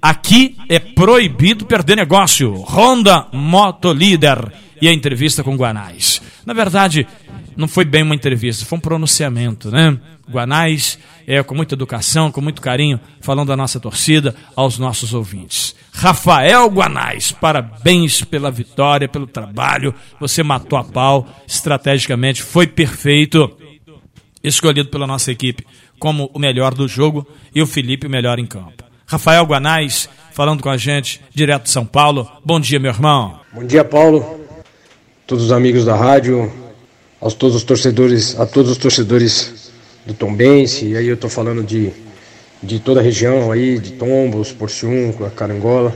Aqui 0.00 0.56
é 0.68 0.78
proibido 0.78 1.66
perder 1.66 1.96
negócio. 1.96 2.54
Honda 2.62 3.26
Motolíder 3.32 4.52
e 4.80 4.88
a 4.88 4.92
entrevista 4.92 5.42
com 5.42 5.56
Guanais. 5.56 6.22
Na 6.44 6.52
verdade, 6.52 7.06
não 7.56 7.68
foi 7.68 7.84
bem 7.84 8.02
uma 8.02 8.14
entrevista, 8.14 8.64
foi 8.64 8.78
um 8.78 8.80
pronunciamento, 8.80 9.70
né? 9.70 9.98
Guanais, 10.28 10.98
é, 11.26 11.42
com 11.42 11.54
muita 11.54 11.74
educação, 11.74 12.30
com 12.30 12.40
muito 12.40 12.62
carinho, 12.62 13.00
falando 13.20 13.48
da 13.48 13.56
nossa 13.56 13.78
torcida 13.78 14.34
aos 14.56 14.78
nossos 14.78 15.12
ouvintes. 15.12 15.74
Rafael 15.92 16.68
Guanais, 16.68 17.32
parabéns 17.32 18.22
pela 18.22 18.50
vitória, 18.50 19.08
pelo 19.08 19.26
trabalho. 19.26 19.94
Você 20.18 20.42
matou 20.42 20.78
a 20.78 20.84
pau, 20.84 21.28
estrategicamente, 21.46 22.42
foi 22.42 22.66
perfeito. 22.66 23.56
Escolhido 24.42 24.88
pela 24.88 25.06
nossa 25.06 25.30
equipe 25.30 25.66
como 25.98 26.30
o 26.32 26.38
melhor 26.38 26.72
do 26.72 26.88
jogo 26.88 27.26
e 27.54 27.60
o 27.60 27.66
Felipe 27.66 28.06
o 28.06 28.10
melhor 28.10 28.38
em 28.38 28.46
campo. 28.46 28.84
Rafael 29.06 29.44
Guanais, 29.44 30.08
falando 30.32 30.62
com 30.62 30.70
a 30.70 30.78
gente, 30.78 31.20
direto 31.34 31.64
de 31.64 31.70
São 31.70 31.84
Paulo. 31.84 32.30
Bom 32.42 32.58
dia, 32.58 32.78
meu 32.78 32.90
irmão. 32.90 33.40
Bom 33.52 33.66
dia, 33.66 33.84
Paulo 33.84 34.39
todos 35.30 35.44
os 35.44 35.52
amigos 35.52 35.84
da 35.84 35.94
rádio, 35.94 36.52
aos 37.20 37.34
todos 37.34 37.54
os 37.54 37.62
torcedores, 37.62 38.36
a 38.40 38.44
todos 38.44 38.72
os 38.72 38.76
torcedores 38.76 39.70
do 40.04 40.12
Tombense, 40.12 40.86
e 40.86 40.96
aí 40.96 41.06
eu 41.06 41.14
estou 41.14 41.30
falando 41.30 41.62
de, 41.62 41.92
de 42.60 42.80
toda 42.80 42.98
a 42.98 43.02
região 43.02 43.52
aí, 43.52 43.78
de 43.78 43.92
Tombos, 43.92 44.50
Porciúncula, 44.50 45.30
Carangola, 45.30 45.94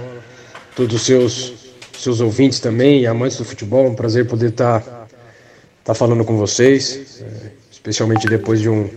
todos 0.76 0.94
os 0.94 1.04
seus, 1.04 1.52
seus 1.98 2.20
ouvintes 2.20 2.60
também 2.60 3.00
e 3.00 3.08
amantes 3.08 3.36
do 3.36 3.44
futebol, 3.44 3.88
um 3.88 3.94
prazer 3.96 4.24
poder 4.28 4.50
estar 4.50 4.78
tá, 4.78 5.06
tá 5.82 5.94
falando 5.94 6.24
com 6.24 6.36
vocês, 6.36 7.20
é, 7.20 7.50
especialmente 7.72 8.28
depois 8.28 8.60
de 8.60 8.68
um, 8.68 8.88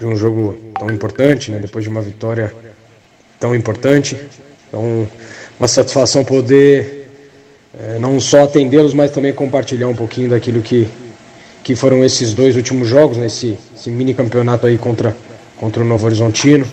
de 0.00 0.06
um 0.06 0.16
jogo 0.16 0.56
tão 0.78 0.88
importante, 0.88 1.50
né, 1.50 1.58
depois 1.58 1.84
de 1.84 1.90
uma 1.90 2.00
vitória 2.00 2.50
tão 3.38 3.54
importante. 3.54 4.16
Então, 4.68 5.06
uma 5.60 5.68
satisfação 5.68 6.24
poder 6.24 7.03
é, 7.80 7.98
não 7.98 8.20
só 8.20 8.44
atendê-los, 8.44 8.94
mas 8.94 9.10
também 9.10 9.32
compartilhar 9.32 9.88
um 9.88 9.94
pouquinho 9.94 10.30
daquilo 10.30 10.62
que, 10.62 10.88
que 11.62 11.74
foram 11.74 12.04
esses 12.04 12.32
dois 12.34 12.56
últimos 12.56 12.88
jogos, 12.88 13.16
né, 13.16 13.26
esse 13.26 13.58
mini 13.86 14.14
campeonato 14.14 14.66
aí 14.66 14.78
contra, 14.78 15.16
contra 15.56 15.82
o 15.82 15.86
Novo 15.86 16.06
Horizontino. 16.06 16.66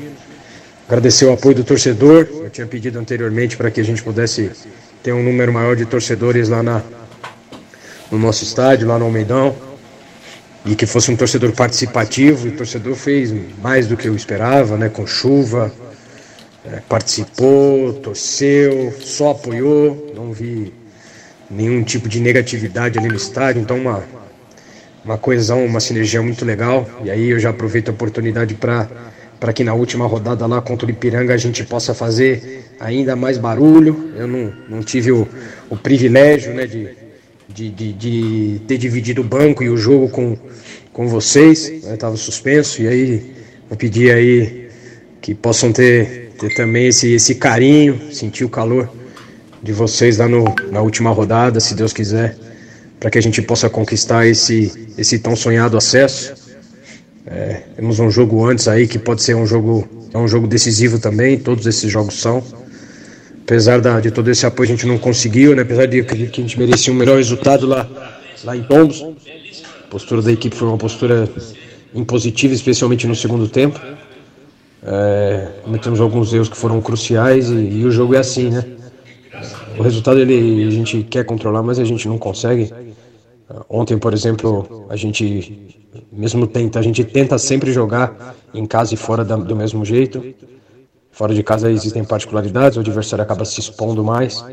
Agradecer 0.87 1.25
o 1.25 1.33
apoio 1.33 1.55
do 1.55 1.63
torcedor, 1.63 2.27
eu 2.31 2.49
tinha 2.49 2.67
pedido 2.67 2.99
anteriormente 2.99 3.55
para 3.55 3.71
que 3.71 3.79
a 3.79 3.83
gente 3.83 4.03
pudesse 4.03 4.51
ter 5.01 5.13
um 5.13 5.23
número 5.23 5.51
maior 5.51 5.75
de 5.75 5.85
torcedores 5.85 6.49
lá 6.49 6.61
na, 6.61 6.81
no 8.11 8.19
nosso 8.19 8.43
estádio, 8.43 8.87
lá 8.87 8.99
no 8.99 9.05
Almeidão. 9.05 9.55
e 10.65 10.75
que 10.75 10.85
fosse 10.85 11.09
um 11.09 11.15
torcedor 11.15 11.53
participativo. 11.53 12.47
E 12.47 12.51
o 12.51 12.57
torcedor 12.57 12.95
fez 12.95 13.33
mais 13.61 13.87
do 13.87 13.97
que 13.97 14.07
eu 14.07 14.15
esperava, 14.15 14.77
né? 14.77 14.89
Com 14.89 15.07
chuva, 15.07 15.71
é, 16.65 16.81
participou, 16.87 17.93
torceu, 17.93 18.93
só 18.99 19.31
apoiou. 19.31 20.11
Não 20.13 20.31
vi 20.31 20.73
nenhum 21.51 21.83
tipo 21.83 22.07
de 22.07 22.19
negatividade 22.19 22.97
ali 22.97 23.07
no 23.07 23.15
estádio. 23.15 23.61
Então, 23.61 23.77
uma, 23.77 24.03
uma 25.03 25.17
coesão, 25.17 25.65
uma 25.65 25.79
sinergia 25.79 26.21
muito 26.21 26.45
legal. 26.45 26.89
E 27.03 27.11
aí 27.11 27.29
eu 27.29 27.39
já 27.39 27.49
aproveito 27.49 27.89
a 27.89 27.91
oportunidade 27.91 28.55
para 28.55 28.87
para 29.41 29.51
que 29.51 29.63
na 29.63 29.73
última 29.73 30.05
rodada 30.05 30.45
lá 30.45 30.61
contra 30.61 30.85
o 30.85 30.91
Ipiranga 30.91 31.33
a 31.33 31.37
gente 31.37 31.63
possa 31.63 31.95
fazer 31.95 32.63
ainda 32.79 33.15
mais 33.15 33.39
barulho. 33.39 34.11
Eu 34.15 34.27
não, 34.27 34.53
não 34.69 34.83
tive 34.83 35.11
o, 35.11 35.27
o 35.67 35.75
privilégio 35.75 36.53
né, 36.53 36.67
de, 36.67 36.89
de, 37.49 37.69
de, 37.71 37.93
de, 37.93 38.61
ter 38.67 38.77
dividido 38.77 39.21
o 39.21 39.23
banco 39.23 39.63
e 39.63 39.69
o 39.69 39.75
jogo 39.75 40.09
com, 40.09 40.37
com 40.93 41.07
vocês. 41.07 41.67
Estava 41.67 42.13
né, 42.13 42.19
suspenso 42.19 42.83
e 42.83 42.87
aí 42.87 43.33
vou 43.67 43.75
pedir 43.75 44.13
aí 44.13 44.69
que 45.19 45.33
possam 45.33 45.71
ter, 45.73 46.33
ter 46.37 46.53
também 46.53 46.89
esse, 46.89 47.11
esse 47.11 47.33
carinho, 47.33 48.13
sentir 48.13 48.45
o 48.45 48.49
calor 48.49 49.00
de 49.61 49.71
vocês 49.71 50.17
lá 50.17 50.27
no, 50.27 50.45
na 50.71 50.81
última 50.81 51.11
rodada, 51.11 51.59
se 51.59 51.75
Deus 51.75 51.93
quiser, 51.93 52.35
para 52.99 53.09
que 53.09 53.17
a 53.17 53.21
gente 53.21 53.41
possa 53.41 53.69
conquistar 53.69 54.27
esse, 54.27 54.89
esse 54.97 55.19
tão 55.19 55.35
sonhado 55.35 55.77
acesso. 55.77 56.33
É, 57.25 57.61
temos 57.75 57.99
um 57.99 58.09
jogo 58.09 58.45
antes 58.45 58.67
aí 58.67 58.87
que 58.87 58.97
pode 58.97 59.21
ser 59.21 59.35
um 59.35 59.45
jogo, 59.45 59.87
é 60.13 60.17
um 60.17 60.27
jogo 60.27 60.47
decisivo 60.47 60.99
também, 60.99 61.37
todos 61.37 61.65
esses 61.65 61.91
jogos 61.91 62.19
são. 62.19 62.43
Apesar 63.43 63.81
da, 63.81 63.99
de 63.99 64.11
todo 64.11 64.29
esse 64.29 64.45
apoio 64.45 64.69
a 64.69 64.71
gente 64.71 64.87
não 64.87 64.97
conseguiu, 64.97 65.55
né? 65.55 65.61
apesar 65.63 65.85
de 65.85 66.03
que 66.03 66.13
a 66.13 66.43
gente 66.43 66.57
merecia 66.57 66.93
um 66.93 66.95
melhor 66.95 67.17
resultado 67.17 67.67
lá, 67.67 67.87
lá 68.43 68.55
em 68.55 68.63
Tombos. 68.63 69.03
A 69.83 69.87
postura 69.89 70.21
da 70.21 70.31
equipe 70.31 70.55
foi 70.55 70.67
uma 70.67 70.77
postura 70.77 71.29
impositiva, 71.93 72.53
especialmente 72.53 73.05
no 73.05 73.15
segundo 73.15 73.47
tempo. 73.47 73.79
É, 74.83 75.47
cometemos 75.63 75.99
alguns 75.99 76.33
erros 76.33 76.49
que 76.49 76.57
foram 76.57 76.81
cruciais 76.81 77.49
e, 77.49 77.53
e, 77.53 77.85
o 77.85 77.91
jogo 77.91 78.15
é 78.15 78.17
assim, 78.17 78.49
né? 78.49 78.63
O 79.77 79.83
resultado 79.83 80.19
ele, 80.19 80.67
a 80.67 80.71
gente 80.71 81.03
quer 81.03 81.23
controlar, 81.25 81.63
mas 81.63 81.79
a 81.79 81.83
gente 81.83 82.07
não 82.07 82.17
consegue. 82.17 82.71
Ontem, 83.69 83.97
por 83.97 84.13
exemplo, 84.13 84.85
a 84.89 84.95
gente 84.95 85.77
mesmo 86.11 86.47
tenta, 86.47 86.79
a 86.79 86.81
gente 86.81 87.03
tenta 87.03 87.37
sempre 87.37 87.71
jogar 87.71 88.35
em 88.53 88.65
casa 88.65 88.93
e 88.93 88.97
fora 88.97 89.23
da, 89.23 89.35
do 89.35 89.55
mesmo 89.55 89.83
jeito. 89.83 90.23
Fora 91.11 91.33
de 91.33 91.43
casa 91.43 91.69
existem 91.69 92.03
particularidades, 92.03 92.77
o 92.77 92.79
adversário 92.79 93.23
acaba 93.23 93.43
se 93.43 93.59
expondo 93.59 94.03
mais. 94.03 94.43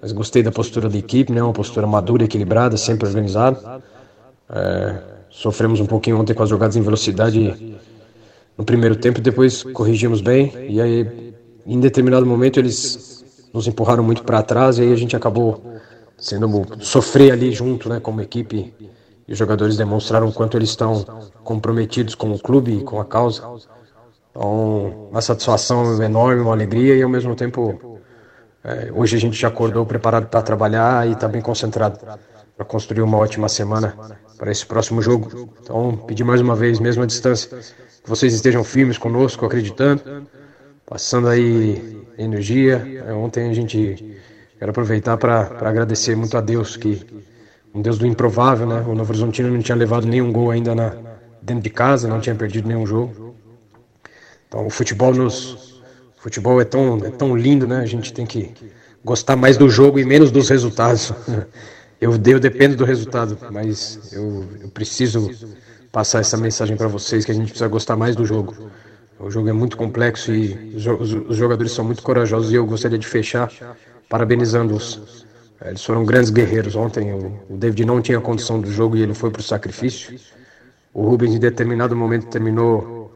Mas 0.00 0.12
gostei 0.12 0.42
da 0.42 0.52
postura 0.52 0.88
da 0.88 0.96
equipe, 0.98 1.32
né? 1.32 1.42
Uma 1.42 1.52
postura 1.52 1.86
madura, 1.86 2.24
equilibrada, 2.24 2.76
sempre 2.76 3.08
organizada. 3.08 3.82
É, 4.48 4.98
sofremos 5.30 5.80
um 5.80 5.86
pouquinho 5.86 6.20
ontem 6.20 6.34
com 6.34 6.42
as 6.42 6.48
jogadas 6.48 6.76
em 6.76 6.82
velocidade 6.82 7.76
no 8.56 8.64
primeiro 8.64 8.96
tempo, 8.96 9.20
depois 9.20 9.62
corrigimos 9.62 10.20
bem. 10.20 10.52
E 10.68 10.80
aí, 10.80 11.34
em 11.66 11.80
determinado 11.80 12.24
momento, 12.24 12.60
eles 12.60 13.15
nos 13.56 13.66
empurraram 13.66 14.04
muito 14.04 14.22
para 14.22 14.42
trás 14.42 14.78
e 14.78 14.82
aí 14.82 14.92
a 14.92 14.96
gente 14.96 15.16
acabou 15.16 15.62
sendo 16.18 16.66
sofrer 16.80 17.32
ali 17.32 17.50
junto, 17.50 17.88
né? 17.88 17.98
Como 18.00 18.20
equipe 18.20 18.74
e 19.26 19.32
os 19.32 19.38
jogadores 19.38 19.76
demonstraram 19.76 20.28
o 20.28 20.32
quanto 20.32 20.56
eles 20.58 20.68
estão 20.68 21.02
comprometidos 21.42 22.14
com 22.14 22.30
o 22.32 22.38
clube 22.38 22.78
e 22.78 22.84
com 22.84 23.00
a 23.00 23.04
causa. 23.04 23.42
Então, 24.30 25.08
uma 25.10 25.22
satisfação 25.22 26.00
enorme, 26.02 26.42
uma 26.42 26.52
alegria 26.52 26.94
e 26.94 27.02
ao 27.02 27.08
mesmo 27.08 27.34
tempo, 27.34 27.98
é, 28.62 28.92
hoje 28.94 29.16
a 29.16 29.18
gente 29.18 29.36
já 29.36 29.48
acordou 29.48 29.86
preparado 29.86 30.28
para 30.28 30.42
trabalhar 30.42 31.08
e 31.08 31.12
está 31.12 31.26
bem 31.26 31.40
concentrado 31.40 31.98
para 32.54 32.64
construir 32.64 33.00
uma 33.00 33.16
ótima 33.16 33.48
semana 33.48 33.96
para 34.36 34.50
esse 34.50 34.66
próximo 34.66 35.00
jogo. 35.00 35.50
Então, 35.62 35.96
pedir 36.06 36.24
mais 36.24 36.42
uma 36.42 36.54
vez, 36.54 36.78
mesmo 36.78 37.02
à 37.02 37.06
distância, 37.06 37.56
que 37.56 38.08
vocês 38.08 38.34
estejam 38.34 38.62
firmes 38.62 38.98
conosco, 38.98 39.46
acreditando, 39.46 40.28
passando 40.84 41.28
aí 41.28 42.05
energia. 42.18 43.02
É, 43.06 43.12
ontem 43.12 43.50
a 43.50 43.54
gente 43.54 44.16
quero 44.58 44.70
aproveitar 44.70 45.16
para 45.16 45.48
agradecer 45.60 46.16
muito 46.16 46.36
a 46.36 46.40
Deus 46.40 46.76
que 46.76 47.04
um 47.74 47.82
Deus 47.82 47.98
do 47.98 48.06
improvável, 48.06 48.66
né? 48.66 48.84
O 48.86 48.94
Novo 48.94 49.10
Horizontino 49.10 49.50
não 49.50 49.60
tinha 49.60 49.76
levado 49.76 50.06
nenhum 50.06 50.32
gol 50.32 50.50
ainda 50.50 50.74
na, 50.74 50.96
dentro 51.42 51.62
de 51.62 51.70
casa, 51.70 52.08
não 52.08 52.20
tinha 52.20 52.34
perdido 52.34 52.66
nenhum 52.66 52.86
jogo. 52.86 53.34
Então 54.48 54.66
o 54.66 54.70
futebol 54.70 55.12
nos 55.12 55.76
o 56.16 56.22
futebol 56.22 56.60
é 56.60 56.64
tão 56.64 56.98
é 57.04 57.10
tão 57.10 57.36
lindo, 57.36 57.66
né? 57.66 57.80
A 57.80 57.86
gente 57.86 58.12
tem 58.12 58.24
que 58.24 58.54
gostar 59.04 59.36
mais 59.36 59.56
do 59.56 59.68
jogo 59.68 59.98
e 59.98 60.04
menos 60.04 60.30
dos 60.30 60.48
resultados. 60.48 61.12
Eu, 61.98 62.12
eu 62.12 62.38
dependo 62.38 62.76
do 62.76 62.84
resultado, 62.84 63.38
mas 63.50 64.12
eu, 64.12 64.44
eu 64.60 64.68
preciso 64.68 65.30
passar 65.90 66.20
essa 66.20 66.36
mensagem 66.36 66.76
para 66.76 66.88
vocês 66.88 67.24
que 67.24 67.30
a 67.30 67.34
gente 67.34 67.48
precisa 67.48 67.68
gostar 67.68 67.96
mais 67.96 68.14
do 68.14 68.26
jogo. 68.26 68.54
O 69.18 69.30
jogo 69.30 69.48
é 69.48 69.52
muito 69.52 69.76
complexo 69.76 70.32
e 70.32 70.74
os, 70.74 71.36
jogadores 71.36 71.72
são 71.72 71.84
muito 71.84 72.02
corajosos 72.02 72.52
e 72.52 72.54
eu 72.54 72.66
gostaria 72.66 72.98
de 72.98 73.06
fechar 73.06 73.50
parabenizando-os 74.08 75.26
eles 75.64 75.84
foram 75.84 76.04
grandes 76.04 76.30
guerreiros. 76.30 76.76
Ontem 76.76 77.12
o 77.14 77.56
David 77.56 77.84
não 77.84 78.02
tinha 78.02 78.20
condição 78.20 78.60
do 78.60 78.70
jogo 78.70 78.96
e 78.96 79.02
ele 79.02 79.14
foi 79.14 79.30
para 79.30 79.40
o 79.40 79.42
sacrifício. 79.42 80.18
O 80.92 81.02
Rubens, 81.02 81.34
em 81.34 81.38
determinado 81.38 81.96
momento, 81.96 82.26
terminou 82.26 83.10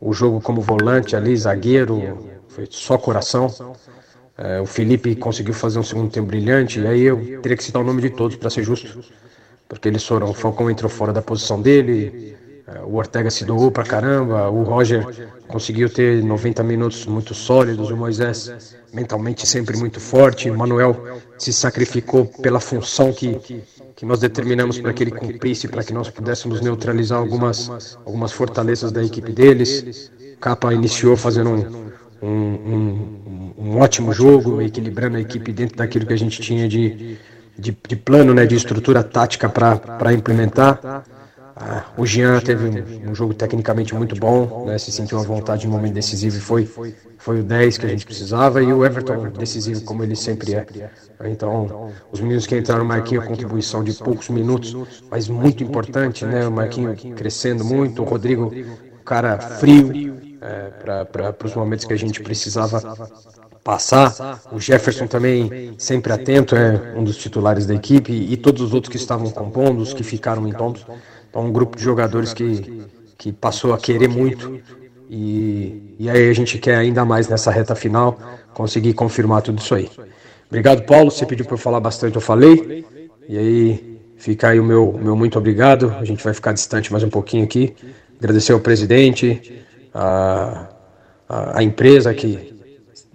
o 0.00 0.12
jogo 0.12 0.40
como 0.40 0.60
volante 0.60 1.16
ali, 1.16 1.36
zagueiro, 1.36 2.18
foi 2.48 2.66
só 2.70 2.98
coração. 2.98 3.48
É, 4.36 4.60
o 4.60 4.66
Felipe 4.66 5.16
conseguiu 5.16 5.54
fazer 5.54 5.78
um 5.78 5.82
segundo 5.82 6.10
tempo 6.10 6.26
brilhante. 6.26 6.80
E 6.80 6.86
aí 6.86 7.02
eu 7.02 7.40
teria 7.40 7.56
que 7.56 7.64
citar 7.64 7.80
o 7.80 7.84
nome 7.84 8.02
de 8.02 8.10
todos 8.10 8.36
para 8.36 8.50
ser 8.50 8.62
justo, 8.62 9.00
porque 9.68 9.88
eles 9.88 10.04
foram. 10.04 10.30
O 10.30 10.34
Falcão 10.34 10.70
entrou 10.70 10.90
fora 10.90 11.12
da 11.12 11.22
posição 11.22 11.60
dele. 11.62 12.36
É, 12.68 12.80
o 12.80 12.96
Ortega 12.96 13.30
se 13.30 13.44
doou 13.44 13.70
pra 13.70 13.84
caramba, 13.84 14.50
o 14.50 14.64
Roger 14.64 15.06
conseguiu 15.46 15.88
ter 15.88 16.20
90 16.24 16.64
minutos 16.64 17.06
muito 17.06 17.32
sólidos, 17.32 17.90
o 17.92 17.96
Moisés 17.96 18.76
mentalmente 18.92 19.46
sempre 19.46 19.76
muito 19.76 20.00
forte, 20.00 20.50
o 20.50 20.58
Manuel 20.58 21.20
se 21.38 21.52
sacrificou 21.52 22.24
pela 22.24 22.58
função 22.58 23.12
que, 23.12 23.62
que 23.94 24.04
nós 24.04 24.18
determinamos 24.18 24.80
para 24.80 24.92
que 24.92 25.04
ele 25.04 25.12
cumprisse, 25.12 25.68
para 25.68 25.84
que 25.84 25.92
nós 25.92 26.10
pudéssemos 26.10 26.60
neutralizar 26.60 27.20
algumas, 27.20 27.96
algumas 28.04 28.32
fortalezas 28.32 28.90
da 28.90 29.04
equipe 29.04 29.30
deles. 29.30 30.10
Capa 30.40 30.74
iniciou 30.74 31.16
fazendo 31.16 31.50
um, 31.50 31.92
um, 32.20 32.28
um, 32.28 33.52
um 33.58 33.78
ótimo 33.78 34.12
jogo, 34.12 34.60
equilibrando 34.60 35.18
a 35.18 35.20
equipe 35.20 35.52
dentro 35.52 35.76
daquilo 35.76 36.04
que 36.04 36.12
a 36.12 36.18
gente 36.18 36.42
tinha 36.42 36.68
de, 36.68 37.16
de, 37.56 37.76
de 37.86 37.96
plano, 37.96 38.34
né, 38.34 38.44
de 38.44 38.56
estrutura 38.56 39.04
tática 39.04 39.48
para 39.48 40.12
implementar. 40.12 41.04
Ah, 41.58 41.86
o 41.96 42.04
Jean 42.04 42.38
teve 42.40 42.68
um, 42.68 43.10
um, 43.10 43.14
jogo 43.14 43.32
tecnicamente 43.32 43.94
muito 43.94 44.14
bom, 44.14 44.66
né, 44.66 44.76
se 44.76 44.92
sentiu 44.92 45.18
à 45.18 45.22
vontade 45.22 45.66
em 45.66 45.70
momento 45.70 45.94
decisivo 45.94 46.36
e 46.36 46.40
foi, 46.40 46.94
foi 47.16 47.40
o 47.40 47.42
10 47.42 47.78
que 47.78 47.86
a 47.86 47.88
gente 47.88 48.04
precisava 48.04 48.62
e 48.62 48.70
o 48.70 48.84
Everton 48.84 49.30
decisivo 49.30 49.80
como 49.80 50.02
ele 50.02 50.14
sempre 50.14 50.54
é. 50.54 50.66
Então, 51.24 51.90
os 52.12 52.20
meninos 52.20 52.46
que 52.46 52.58
entraram, 52.58 52.84
o 52.84 52.86
Marquinhos, 52.86 53.24
contribuição 53.24 53.82
de 53.82 53.94
poucos 53.94 54.28
minutos, 54.28 54.76
mas 55.10 55.28
muito 55.28 55.64
importante, 55.64 56.26
né? 56.26 56.46
O 56.46 56.52
Marquinhos 56.52 57.00
crescendo 57.16 57.64
muito, 57.64 58.02
o 58.02 58.04
Rodrigo, 58.04 58.52
cara 59.02 59.38
frio 59.38 60.18
é, 60.42 61.04
para 61.04 61.34
os 61.42 61.54
momentos 61.54 61.86
que 61.86 61.92
a 61.94 61.96
gente 61.96 62.22
precisava 62.22 62.82
passar. 63.66 64.40
O 64.52 64.60
Jefferson 64.60 65.08
também 65.08 65.74
sempre 65.76 66.12
atento, 66.12 66.54
é 66.54 66.94
um 66.96 67.02
dos 67.02 67.16
titulares 67.16 67.66
da 67.66 67.74
equipe 67.74 68.12
e 68.12 68.36
todos 68.36 68.62
os 68.62 68.72
outros 68.72 68.88
que 68.88 68.96
estavam 68.96 69.28
compondo, 69.28 69.80
os 69.80 69.92
que 69.92 70.04
ficaram 70.04 70.46
em 70.46 70.52
tombos. 70.52 70.86
Então, 71.28 71.44
um 71.44 71.52
grupo 71.52 71.76
de 71.76 71.82
jogadores 71.82 72.32
que, 72.32 72.86
que 73.18 73.32
passou 73.32 73.74
a 73.74 73.78
querer 73.78 74.08
muito 74.08 74.60
e, 75.10 75.96
e 75.98 76.08
aí 76.08 76.30
a 76.30 76.32
gente 76.32 76.58
quer 76.58 76.76
ainda 76.76 77.04
mais 77.04 77.26
nessa 77.26 77.50
reta 77.50 77.74
final 77.74 78.16
conseguir 78.54 78.92
confirmar 78.92 79.42
tudo 79.42 79.58
isso 79.58 79.74
aí. 79.74 79.90
Obrigado, 80.46 80.82
Paulo. 80.82 81.10
Você 81.10 81.26
pediu 81.26 81.44
para 81.44 81.54
eu 81.54 81.58
falar 81.58 81.80
bastante, 81.80 82.14
eu 82.14 82.20
falei. 82.20 82.86
E 83.28 83.36
aí 83.36 84.00
fica 84.16 84.50
aí 84.50 84.60
o 84.60 84.64
meu, 84.64 84.92
meu 84.92 85.16
muito 85.16 85.36
obrigado. 85.40 85.92
A 85.98 86.04
gente 86.04 86.22
vai 86.22 86.32
ficar 86.32 86.52
distante 86.52 86.92
mais 86.92 87.02
um 87.02 87.10
pouquinho 87.10 87.42
aqui. 87.42 87.74
Agradecer 88.16 88.52
ao 88.52 88.60
presidente, 88.60 89.60
a, 89.92 90.68
a, 91.28 91.58
a 91.58 91.62
empresa 91.64 92.14
que 92.14 92.55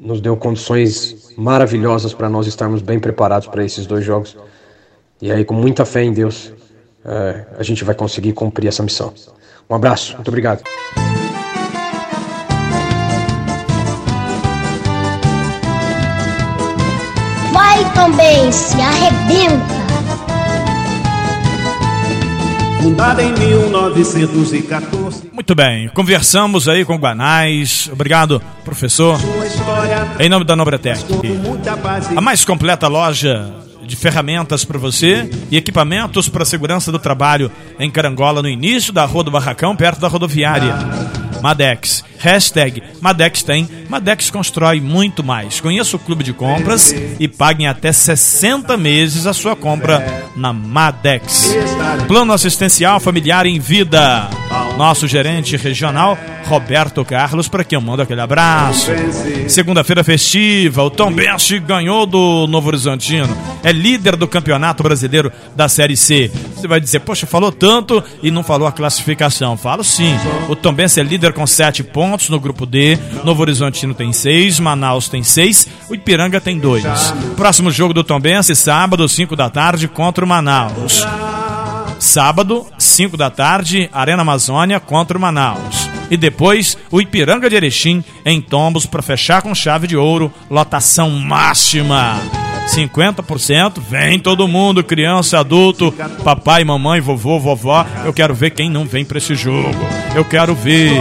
nos 0.01 0.19
deu 0.19 0.35
condições 0.35 1.29
maravilhosas 1.37 2.11
para 2.11 2.27
nós 2.27 2.47
estarmos 2.47 2.81
bem 2.81 2.99
preparados 2.99 3.47
para 3.47 3.63
esses 3.63 3.85
dois 3.85 4.03
jogos. 4.03 4.35
E 5.21 5.31
aí, 5.31 5.45
com 5.45 5.53
muita 5.53 5.85
fé 5.85 6.03
em 6.03 6.11
Deus, 6.11 6.51
é, 7.05 7.45
a 7.57 7.61
gente 7.61 7.83
vai 7.83 7.93
conseguir 7.93 8.33
cumprir 8.33 8.67
essa 8.67 8.81
missão. 8.81 9.13
Um 9.69 9.75
abraço, 9.75 10.15
muito 10.15 10.27
obrigado. 10.27 10.63
Vai 17.53 17.93
também, 17.93 18.51
se 18.51 18.81
arrebenta. 18.81 19.81
Fundada 22.81 23.21
em 23.21 23.31
1914. 23.33 25.00
Muito 25.32 25.56
bem, 25.56 25.88
conversamos 25.89 26.67
aí 26.67 26.84
com 26.84 26.96
o 26.96 26.98
Guanais. 26.98 27.89
Obrigado, 27.91 28.41
professor. 28.65 29.17
Em 30.20 30.28
nome 30.28 30.44
da 30.44 30.56
Nobretec. 30.56 31.04
A 32.15 32.22
mais 32.22 32.44
completa 32.44 32.88
loja 32.88 33.50
de 33.82 33.96
ferramentas 33.96 34.65
para 34.65 34.78
você 34.78 35.30
e 35.50 35.58
equipamentos 35.58 36.28
para 36.28 36.44
segurança 36.44 36.91
do 36.91 37.00
trabalho 37.00 37.50
em 37.80 37.89
Carangola, 37.89 38.41
no 38.41 38.50
início 38.50 38.91
da 38.91 39.06
Rua 39.06 39.24
do 39.24 39.32
Barracão, 39.32 39.76
perto 39.76 40.02
da 40.02 40.08
rodoviária. 40.08 40.76
Madex. 41.41 42.04
Hashtag 42.19 42.84
Madex 43.01 43.43
tem. 43.43 43.67
Madex 43.89 44.30
constrói 44.30 44.80
muito 44.80 45.23
mais. 45.23 45.60
Conheça 45.60 45.95
o 45.95 45.99
clube 45.99 46.23
de 46.23 46.34
compras 46.34 46.93
e 47.19 47.27
pague 47.27 47.63
em 47.63 47.67
até 47.67 47.91
60 47.91 48.77
meses 48.77 49.25
a 49.25 49.34
sua 49.34 49.56
compra 49.56 50.25
na 50.36 50.54
Madex. 50.54 51.56
Plano 52.08 52.34
assistencial 52.34 52.99
familiar 52.99 53.45
em 53.45 53.60
vida. 53.60 54.30
Nosso 54.77 55.08
gerente 55.08 55.56
regional, 55.58 56.17
Roberto 56.45 57.04
Carlos, 57.06 57.47
para 57.47 57.63
quem 57.63 57.77
eu 57.77 57.82
mando 57.82 58.01
aquele 58.01 58.21
abraço. 58.21 58.91
Segunda-feira 59.47 60.04
festiva, 60.04 60.84
o 60.84 60.89
Tom 60.89 61.12
Bench 61.12 61.60
ganhou 61.60 62.06
do 62.06 62.47
Novo 62.47 62.69
Horizontino. 62.69 63.30
É 63.63 63.71
líder 63.71 64.15
do 64.15 64.27
Campeonato 64.27 64.82
Brasileiro 64.84 65.32
da 65.56 65.69
Série 65.69 65.95
C. 65.95 66.32
Você 66.56 66.67
vai 66.67 66.80
dizer, 66.80 66.99
poxa, 67.01 67.25
falou 67.25 67.51
tanto 67.51 68.04
e 68.23 68.32
não 68.32 68.43
falou 68.43 68.67
a 68.67 68.71
classificação. 68.71 69.56
Falo 69.56 69.84
sim. 69.84 70.13
O 70.49 70.56
Tom 70.56 70.73
Bench 70.73 70.99
é 70.99 71.04
líder 71.04 71.31
com 71.32 71.46
7 71.46 71.84
pontos 71.84 72.30
no 72.30 72.39
grupo 72.39 72.65
D. 72.65 72.98
Novo 73.24 73.41
Horizontino 73.41 73.94
tem 73.94 74.12
6, 74.12 74.60
Manaus 74.60 75.10
tem 75.10 75.24
6, 75.24 75.67
o 75.89 75.96
Ipiranga 75.96 76.41
tem 76.41 76.60
2. 76.60 76.84
Próximo 77.36 77.72
jogo 77.72 77.94
do 77.94 78.04
Tom 78.04 78.20
Bench, 78.20 78.56
sábado, 78.56 79.08
5 79.08 79.36
da 79.36 79.50
tarde, 79.50 79.88
contra 79.88 80.24
o 80.24 80.28
Manaus. 80.28 81.06
Sábado, 82.00 82.65
5 82.78 83.15
da 83.15 83.30
tarde, 83.30 83.89
Arena 83.94 84.24
Amazônia 84.24 84.80
contra 84.80 85.17
o 85.17 85.22
Manaus. 85.22 85.88
E 86.10 86.17
depois, 86.17 86.78
o 86.89 87.00
Ipiranga 87.00 87.50
de 87.50 87.56
Erechim 87.56 88.04
em 88.26 88.41
Tombos 88.41 88.86
para 88.86 89.02
fechar 89.02 89.41
com 89.41 89.56
chave 89.56 89.88
de 89.88 89.96
ouro, 89.96 90.34
lotação 90.50 91.10
máxima. 91.12 92.20
50%, 92.67 93.82
vem 93.89 94.19
todo 94.19 94.47
mundo, 94.47 94.84
criança, 94.84 95.39
adulto, 95.39 95.93
papai, 96.24 96.63
mamãe, 96.63 97.02
vovô, 97.02 97.39
vovó. 97.39 97.86
Eu 98.06 98.13
quero 98.13 98.34
ver 98.34 98.52
quem 98.52 98.69
não 98.69 98.86
vem 98.86 99.04
para 99.04 99.17
esse 99.17 99.36
jogo. 99.36 99.69
Eu 100.15 100.24
quero 100.24 100.54
ver 100.56 100.93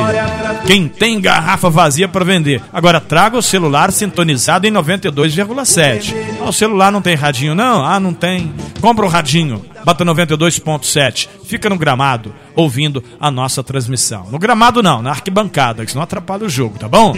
quem 0.66 0.88
tem 0.88 1.20
garrafa 1.20 1.70
vazia 1.70 2.08
para 2.08 2.24
vender. 2.24 2.60
Agora 2.72 3.00
traga 3.00 3.36
o 3.36 3.42
celular 3.42 3.92
sintonizado 3.92 4.66
em 4.66 4.72
92,7. 4.72 6.14
Ah, 6.40 6.48
o 6.48 6.52
celular 6.52 6.90
não 6.90 7.02
tem 7.02 7.14
radinho 7.14 7.54
não? 7.54 7.84
Ah, 7.84 8.00
não 8.00 8.12
tem. 8.12 8.52
Compra 8.80 9.04
o 9.04 9.08
radinho. 9.08 9.64
Bota 9.84 10.04
92.7. 10.04 11.28
Fica 11.44 11.68
no 11.68 11.76
gramado 11.76 12.34
ouvindo 12.54 13.02
a 13.18 13.30
nossa 13.30 13.62
transmissão. 13.62 14.28
No 14.30 14.38
gramado 14.38 14.82
não, 14.82 15.02
na 15.02 15.10
arquibancada, 15.10 15.84
que 15.84 15.90
senão 15.90 16.02
atrapalha 16.02 16.44
o 16.44 16.48
jogo, 16.48 16.78
tá 16.78 16.88
bom? 16.88 17.14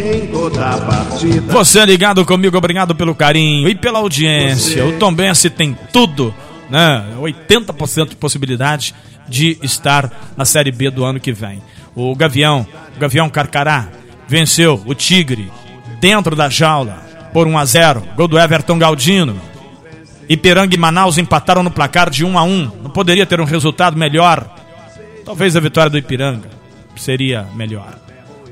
Você 1.49 1.81
é 1.81 1.85
ligado 1.85 2.25
comigo, 2.25 2.57
obrigado 2.57 2.95
pelo 2.95 3.15
carinho 3.15 3.69
e 3.69 3.75
pela 3.75 3.99
audiência. 3.99 4.87
O 4.87 4.99
Tom 4.99 5.13
Bense 5.13 5.51
tem 5.51 5.77
tudo, 5.93 6.35
né? 6.71 7.05
80% 7.21 8.11
de 8.11 8.17
possibilidade 8.17 8.95
de 9.29 9.59
estar 9.63 10.33
na 10.37 10.45
Série 10.45 10.73
B 10.73 10.91
do 10.91 11.05
ano 11.05 11.21
que 11.21 11.33
vem. 11.33 11.63
O 11.95 12.15
Gavião, 12.15 12.67
o 12.97 13.01
Gavião 13.01 13.29
Carcará, 13.29 13.89
venceu 14.27 14.81
o 14.87 14.95
Tigre 14.95 15.51
dentro 16.01 16.35
da 16.35 16.49
jaula 16.49 17.03
por 17.33 17.47
1 17.47 17.59
a 17.59 17.65
0. 17.65 18.03
Gol 18.17 18.29
do 18.29 18.39
Everton 18.39 18.79
Galdino. 18.79 19.52
Ipiranga 20.33 20.75
e 20.75 20.79
Manaus 20.79 21.19
empataram 21.19 21.63
no 21.63 21.71
placar 21.71 22.09
de 22.09 22.25
1 22.25 22.39
a 22.39 22.43
1. 22.43 22.73
Não 22.83 22.91
poderia 22.91 23.27
ter 23.27 23.41
um 23.41 23.45
resultado 23.45 23.97
melhor. 23.97 24.49
Talvez 25.25 25.57
a 25.57 25.61
vitória 25.61 25.91
do 25.91 25.99
Ipiranga 25.99 26.49
seria 26.97 27.47
melhor. 27.55 27.99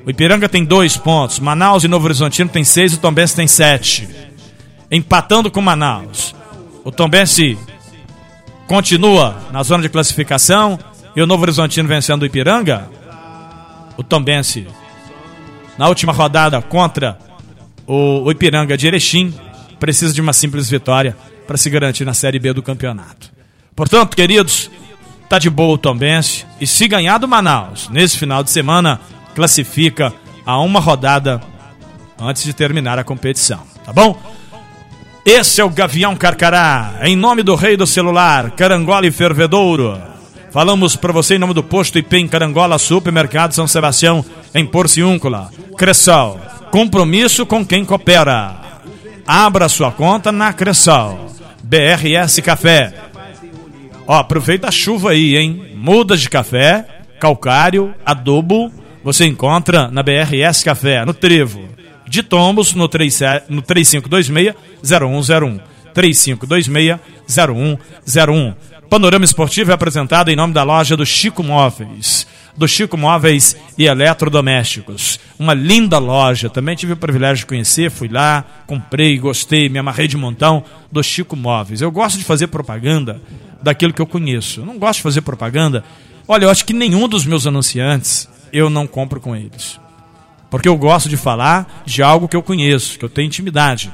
O 0.05 0.11
Ipiranga 0.11 0.49
tem 0.49 0.65
dois 0.65 0.97
pontos. 0.97 1.39
Manaus 1.39 1.85
e 1.85 1.89
Novo 1.89 2.05
Horizontino 2.05 2.51
tem 2.51 2.65
seis. 2.65 2.93
O 2.93 2.99
Tombense 2.99 3.35
tem 3.35 3.47
sete. 3.47 4.09
Empatando 4.91 5.51
com 5.51 5.61
Manaus. 5.61 6.35
O 6.85 6.91
Tombense 6.91 7.57
continua 8.67 9.37
na 9.53 9.63
zona 9.63 9.83
de 9.83 9.89
classificação. 9.89 10.79
E 11.17 11.23
o 11.23 11.27
Novo 11.27 11.43
Horizontino 11.43 11.89
vencendo 11.89 12.23
o 12.23 12.27
Ipiranga. 12.27 12.89
O 13.97 14.03
Tombense 14.03 14.67
na 15.79 15.89
última 15.89 16.13
rodada 16.13 16.61
contra 16.61 17.19
o, 17.87 18.25
o 18.25 18.31
Ipiranga 18.31 18.77
de 18.77 18.87
Erechim 18.87 19.35
precisa 19.79 20.13
de 20.13 20.21
uma 20.21 20.35
simples 20.35 20.69
vitória 20.69 21.17
para 21.51 21.57
se 21.57 21.69
garantir 21.69 22.05
na 22.05 22.15
Série 22.15 22.39
B 22.39 22.53
do 22.53 22.63
campeonato. 22.63 23.29
Portanto, 23.75 24.15
queridos, 24.15 24.71
tá 25.29 25.37
de 25.37 25.51
boa 25.51 25.75
o 25.75 25.79
Tombense 25.79 26.47
e 26.61 26.67
se 26.67 26.87
ganhar 26.87 27.19
do 27.19 27.27
Manaus 27.27 27.89
nesse 27.89 28.17
final 28.17 28.45
de 28.45 28.53
semana, 28.53 29.01
classifica 29.35 30.15
a 30.47 30.61
uma 30.61 30.79
rodada 30.79 31.41
antes 32.21 32.45
de 32.45 32.53
terminar 32.53 33.01
a 33.01 33.05
competição, 33.05 33.65
tá 33.85 33.93
bom? 33.93 34.17
Esse 35.25 35.61
é 35.61 35.65
o 35.65 35.71
Gavião 35.71 36.15
Carcará, 36.15 37.01
em 37.03 37.17
nome 37.17 37.43
do 37.43 37.57
rei 37.57 37.77
do 37.77 37.85
celular, 37.85 38.53
Carangola 38.53 39.09
e 39.09 39.11
Fervedouro. 39.11 40.01
Falamos 40.53 40.95
para 40.95 41.13
você 41.13 41.35
em 41.35 41.41
nome 41.41 41.53
do 41.53 41.65
posto 41.65 41.99
IP 41.99 42.29
Carangola, 42.29 42.79
Supermercado 42.79 43.55
São 43.55 43.67
Sebastião, 43.67 44.25
em 44.55 44.65
Porciúncula. 44.65 45.51
Cressal, 45.77 46.39
compromisso 46.71 47.45
com 47.45 47.67
quem 47.67 47.85
coopera. 47.85 48.55
Abra 49.27 49.69
sua 49.69 49.91
conta 49.91 50.31
na 50.31 50.53
Cressal. 50.53 51.40
BRS 51.71 52.41
Café. 52.41 52.93
Ó, 54.05 54.17
aproveita 54.17 54.67
a 54.67 54.73
chuva 54.73 55.13
aí, 55.13 55.37
hein? 55.37 55.71
Mudas 55.77 56.21
de 56.21 56.29
café, 56.29 56.85
calcário, 57.21 57.95
adubo, 58.05 58.73
você 59.05 59.25
encontra 59.25 59.89
na 59.89 60.03
BRS 60.03 60.65
Café, 60.65 61.05
no 61.05 61.15
Trevo. 61.15 61.69
De 62.09 62.25
Tombos, 62.25 62.75
no, 62.75 62.89
3, 62.89 63.21
no 63.49 63.63
3526-0101. 63.63 65.61
3526-0101. 65.95 68.57
Panorama 68.89 69.25
Esportivo 69.25 69.71
é 69.71 69.75
apresentado 69.75 70.29
em 70.29 70.35
nome 70.35 70.53
da 70.53 70.65
loja 70.65 70.97
do 70.97 71.07
Chico 71.07 71.45
Móveis. 71.45 72.27
Do 72.61 72.69
Chico 72.69 72.95
Móveis 72.95 73.57
e 73.79 73.87
Eletrodomésticos. 73.87 75.19
Uma 75.39 75.55
linda 75.55 75.97
loja. 75.97 76.51
Também 76.51 76.77
tive 76.77 76.93
o 76.93 76.97
privilégio 76.97 77.39
de 77.39 77.47
conhecer, 77.47 77.91
fui 77.91 78.07
lá, 78.07 78.45
comprei, 78.67 79.17
gostei, 79.19 79.71
me 79.71 79.79
amarrei 79.79 80.07
de 80.07 80.19
montão 80.19 80.63
do 80.93 81.03
Chico 81.03 81.35
Móveis. 81.35 81.81
Eu 81.81 81.91
gosto 81.91 82.19
de 82.19 82.25
fazer 82.25 82.49
propaganda 82.49 83.19
daquilo 83.63 83.95
que 83.95 84.03
eu 84.03 84.07
conheço. 84.07 84.61
Eu 84.61 84.67
não 84.67 84.79
gosto 84.79 84.99
de 84.99 85.05
fazer 85.05 85.23
propaganda. 85.23 85.83
Olha, 86.29 86.45
eu 86.45 86.51
acho 86.51 86.67
que 86.67 86.75
nenhum 86.75 87.09
dos 87.09 87.25
meus 87.25 87.47
anunciantes 87.47 88.29
eu 88.53 88.69
não 88.69 88.87
compro 88.87 89.23
com 89.23 89.35
eles. 89.35 89.81
Porque 90.51 90.69
eu 90.69 90.77
gosto 90.77 91.09
de 91.09 91.17
falar 91.17 91.83
de 91.87 92.03
algo 92.03 92.29
que 92.29 92.37
eu 92.37 92.43
conheço, 92.43 92.99
que 92.99 93.05
eu 93.07 93.09
tenho 93.09 93.29
intimidade. 93.29 93.91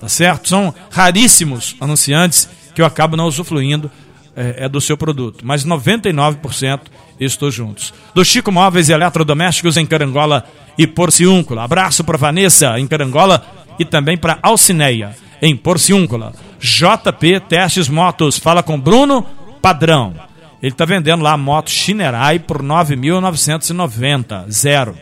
Tá 0.00 0.08
certo? 0.08 0.48
São 0.48 0.74
raríssimos 0.90 1.76
anunciantes 1.78 2.48
que 2.74 2.80
eu 2.80 2.86
acabo 2.86 3.18
não 3.18 3.26
usufruindo 3.26 3.90
é, 4.34 4.64
é 4.64 4.68
do 4.68 4.80
seu 4.80 4.96
produto. 4.96 5.44
Mas 5.44 5.66
99% 5.66 6.80
estou 7.26 7.50
juntos. 7.50 7.92
Do 8.14 8.24
Chico 8.24 8.52
Móveis 8.52 8.88
e 8.88 8.92
Eletrodomésticos 8.92 9.76
em 9.76 9.86
Carangola 9.86 10.44
e 10.76 10.86
Porciúncula. 10.86 11.64
Abraço 11.64 12.04
para 12.04 12.16
Vanessa 12.18 12.78
em 12.78 12.86
Carangola 12.86 13.44
e 13.78 13.84
também 13.84 14.16
para 14.16 14.38
Alcineia 14.42 15.16
em 15.42 15.56
Porciúncula. 15.56 16.32
JP 16.60 17.40
Testes 17.48 17.88
Motos. 17.88 18.38
Fala 18.38 18.62
com 18.62 18.78
Bruno 18.78 19.26
Padrão. 19.60 20.14
Ele 20.62 20.72
está 20.72 20.84
vendendo 20.84 21.22
lá 21.22 21.32
a 21.32 21.36
moto 21.36 21.70
Shinerai 21.70 22.38
por 22.38 22.62
9.990. 22.62 24.50
Zero. 24.50 24.96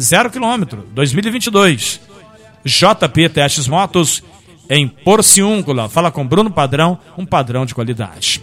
Zero 0.00 0.30
quilômetro. 0.30 0.86
2022. 0.92 2.00
JP 2.64 3.28
Testes 3.28 3.68
Motos 3.68 4.22
em 4.68 4.88
Porciúncula. 4.88 5.88
Fala 5.88 6.10
com 6.10 6.26
Bruno 6.26 6.50
Padrão, 6.50 6.98
um 7.16 7.26
padrão 7.26 7.66
de 7.66 7.74
qualidade. 7.74 8.42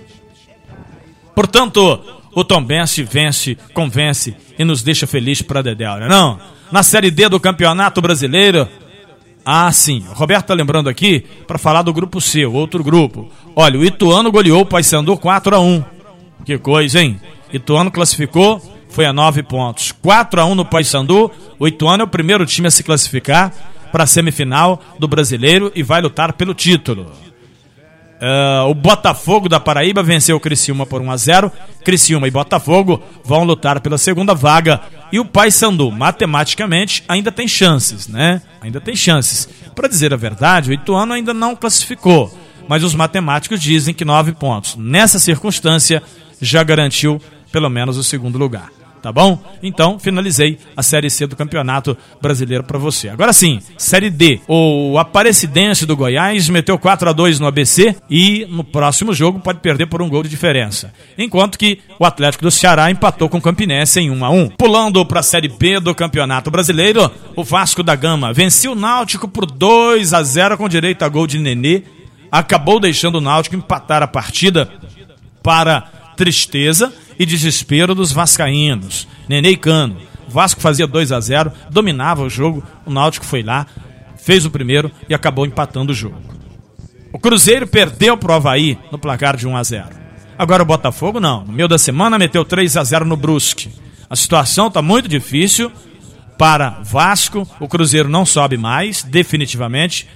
Portanto, 1.34 2.21
o 2.34 2.44
Tom 2.44 2.64
Bense 2.64 3.04
vence, 3.04 3.58
convence 3.74 4.36
e 4.58 4.64
nos 4.64 4.82
deixa 4.84 5.08
feliz 5.08 5.42
para 5.42 5.62
Dedéu, 5.62 5.98
não, 5.98 6.06
é 6.06 6.10
não? 6.10 6.40
Na 6.72 6.84
Série 6.84 7.12
D 7.12 7.28
do 7.28 7.40
Campeonato 7.40 8.02
Brasileiro, 8.02 8.68
ah, 9.46 9.72
sim. 9.72 10.04
Roberto 10.14 10.48
tá 10.48 10.54
lembrando 10.54 10.88
aqui 10.88 11.26
para 11.48 11.58
falar 11.58 11.82
do 11.82 11.94
grupo 11.94 12.22
C, 12.22 12.46
outro 12.46 12.84
grupo. 12.84 13.30
Olha, 13.56 13.80
o 13.80 13.84
Ituano 13.84 14.32
goleou 14.32 14.62
o 14.62 14.66
Paysandu 14.66 15.18
4 15.18 15.56
a 15.56 15.60
1. 15.60 15.84
Que 16.46 16.58
coisa, 16.58 17.02
hein? 17.02 17.20
Ituano 17.52 17.92
classificou, 17.92 18.62
foi 18.90 19.06
a 19.06 19.14
9 19.14 19.44
pontos. 19.44 19.92
4 19.92 20.42
a 20.42 20.46
1 20.46 20.56
no 20.56 20.66
Paysandu. 20.66 21.32
O 21.58 21.68
Ituano 21.68 22.04
é 22.04 22.06
o 22.06 22.10
primeiro 22.10 22.46
time 22.46 22.68
a 22.68 22.72
se 22.72 22.84
classificar 22.84 23.52
para 23.92 24.04
a 24.04 24.08
semifinal 24.08 24.82
do 25.00 25.08
Brasileiro 25.08 25.72
e 25.76 25.84
vai 25.84 26.02
lutar 26.02 26.34
pelo 26.34 26.54
título. 26.54 27.12
Uh, 28.22 28.70
o 28.70 28.76
Botafogo 28.76 29.50
da 29.50 29.60
Paraíba 29.60 30.04
venceu 30.04 30.38
o 30.38 30.40
Criciúma 30.40 30.86
por 30.86 31.02
1 31.02 31.12
a 31.12 31.18
0. 31.18 31.52
Criciúma 31.84 32.28
e 32.28 32.32
Botafogo 32.32 33.02
vão 33.24 33.44
lutar 33.44 33.80
pela 33.80 33.98
segunda 33.98 34.36
vaga. 34.36 34.80
E 35.12 35.20
o 35.20 35.26
Paysandu, 35.26 35.92
matematicamente, 35.92 37.04
ainda 37.08 37.32
tem 37.32 37.48
chances, 37.48 38.08
né? 38.08 38.44
Ainda 38.62 38.80
tem 38.80 38.96
chances. 38.96 39.50
Para 39.74 39.88
dizer 39.88 40.14
a 40.14 40.18
verdade, 40.18 40.70
o 40.70 40.74
Ituano 40.74 41.14
ainda 41.14 41.34
não 41.34 41.56
classificou. 41.56 42.32
Mas 42.68 42.84
os 42.84 42.94
matemáticos 42.94 43.60
dizem 43.60 43.94
que 43.94 44.06
nove 44.06 44.34
pontos. 44.34 44.76
Nessa 44.76 45.18
circunstância, 45.18 46.04
já 46.40 46.64
garantiu 46.64 47.20
pelo 47.52 47.70
menos 47.70 47.98
o 47.98 48.04
segundo 48.04 48.38
lugar. 48.38 48.70
Tá 49.02 49.12
bom? 49.12 49.42
Então, 49.64 49.98
finalizei 49.98 50.60
a 50.78 50.84
Série 50.84 51.10
C 51.10 51.26
do 51.26 51.36
Campeonato 51.36 51.98
Brasileiro 52.22 52.64
para 52.64 52.78
você. 52.78 53.10
Agora 53.10 53.34
sim, 53.34 53.60
Série 53.76 54.12
D. 54.12 54.40
O 54.48 54.98
Aparecidense 55.00 55.88
do 55.88 55.98
Goiás 55.98 56.48
meteu 56.50 56.78
4 56.78 57.10
a 57.10 57.14
2 57.14 57.40
no 57.40 57.48
ABC 57.48 57.96
e 58.08 58.46
no 58.48 58.64
próximo 58.64 59.12
jogo 59.12 59.40
pode 59.40 59.60
perder 59.60 59.88
por 59.88 60.04
um 60.04 60.10
gol 60.10 60.22
de 60.22 60.30
diferença. 60.30 60.94
Enquanto 61.18 61.58
que 61.58 61.80
o 61.98 62.06
Atlético 62.06 62.44
do 62.44 62.52
Ceará 62.52 62.92
empatou 62.92 63.28
com 63.28 63.40
o 63.40 63.42
Campinense 63.42 64.00
em 64.00 64.12
1 64.12 64.26
a 64.26 64.30
1. 64.30 64.50
Pulando 64.50 65.04
para 65.04 65.22
a 65.22 65.24
Série 65.24 65.50
B 65.50 65.80
do 65.80 65.96
Campeonato 65.96 66.52
Brasileiro, 66.52 67.10
o 67.36 67.44
Vasco 67.44 67.82
da 67.82 67.96
Gama 67.96 68.32
venceu 68.32 68.74
o 68.74 68.76
Náutico 68.76 69.28
por 69.28 69.48
2 69.48 70.14
a 70.14 70.22
0 70.22 70.58
com 70.58 70.70
direito 70.70 71.04
a 71.04 71.10
gol 71.10 71.26
de 71.26 71.40
Nenê. 71.40 71.84
Acabou 72.32 72.80
deixando 72.80 73.16
o 73.16 73.22
Náutico 73.22 73.56
empatar 73.56 74.04
a 74.04 74.08
partida 74.08 74.70
para 75.42 75.82
tristeza 76.16 76.94
e 77.18 77.26
desespero 77.26 77.94
dos 77.94 78.12
vascaínos. 78.12 79.08
Nenê 79.28 79.52
e 79.52 79.58
Cano. 79.58 79.98
O 80.28 80.32
Vasco 80.32 80.62
fazia 80.62 80.88
2 80.88 81.12
a 81.12 81.20
0 81.20 81.52
dominava 81.70 82.24
o 82.24 82.30
jogo, 82.30 82.64
o 82.86 82.92
Náutico 82.92 83.26
foi 83.26 83.44
lá, 83.44 83.68
fez 84.18 84.46
o 84.46 84.52
primeiro 84.52 84.92
e 85.10 85.14
acabou 85.14 85.46
empatando 85.46 85.92
o 85.92 85.96
jogo. 85.96 86.22
O 87.12 87.20
Cruzeiro 87.20 87.68
perdeu 87.68 88.16
pro 88.18 88.34
Havaí 88.34 88.78
no 88.92 88.98
placar 88.98 89.36
de 89.36 89.48
1 89.48 89.58
a 89.58 89.64
0 89.64 89.90
Agora 90.38 90.64
o 90.64 90.66
Botafogo 90.66 91.20
não. 91.20 91.46
No 91.46 91.54
meio 91.54 91.68
da 91.68 91.78
semana 91.78 92.18
meteu 92.18 92.44
3 92.44 92.78
a 92.78 92.84
0 92.84 93.06
no 93.06 93.16
Brusque. 93.16 93.70
A 94.10 94.16
situação 94.16 94.68
está 94.68 94.82
muito 94.82 95.08
difícil 95.08 95.72
para 96.38 96.80
Vasco. 96.82 97.48
O 97.60 97.68
Cruzeiro 97.68 98.10
não 98.10 98.26
sobe 98.26 98.58
mais, 98.58 99.04
definitivamente. 99.04 100.08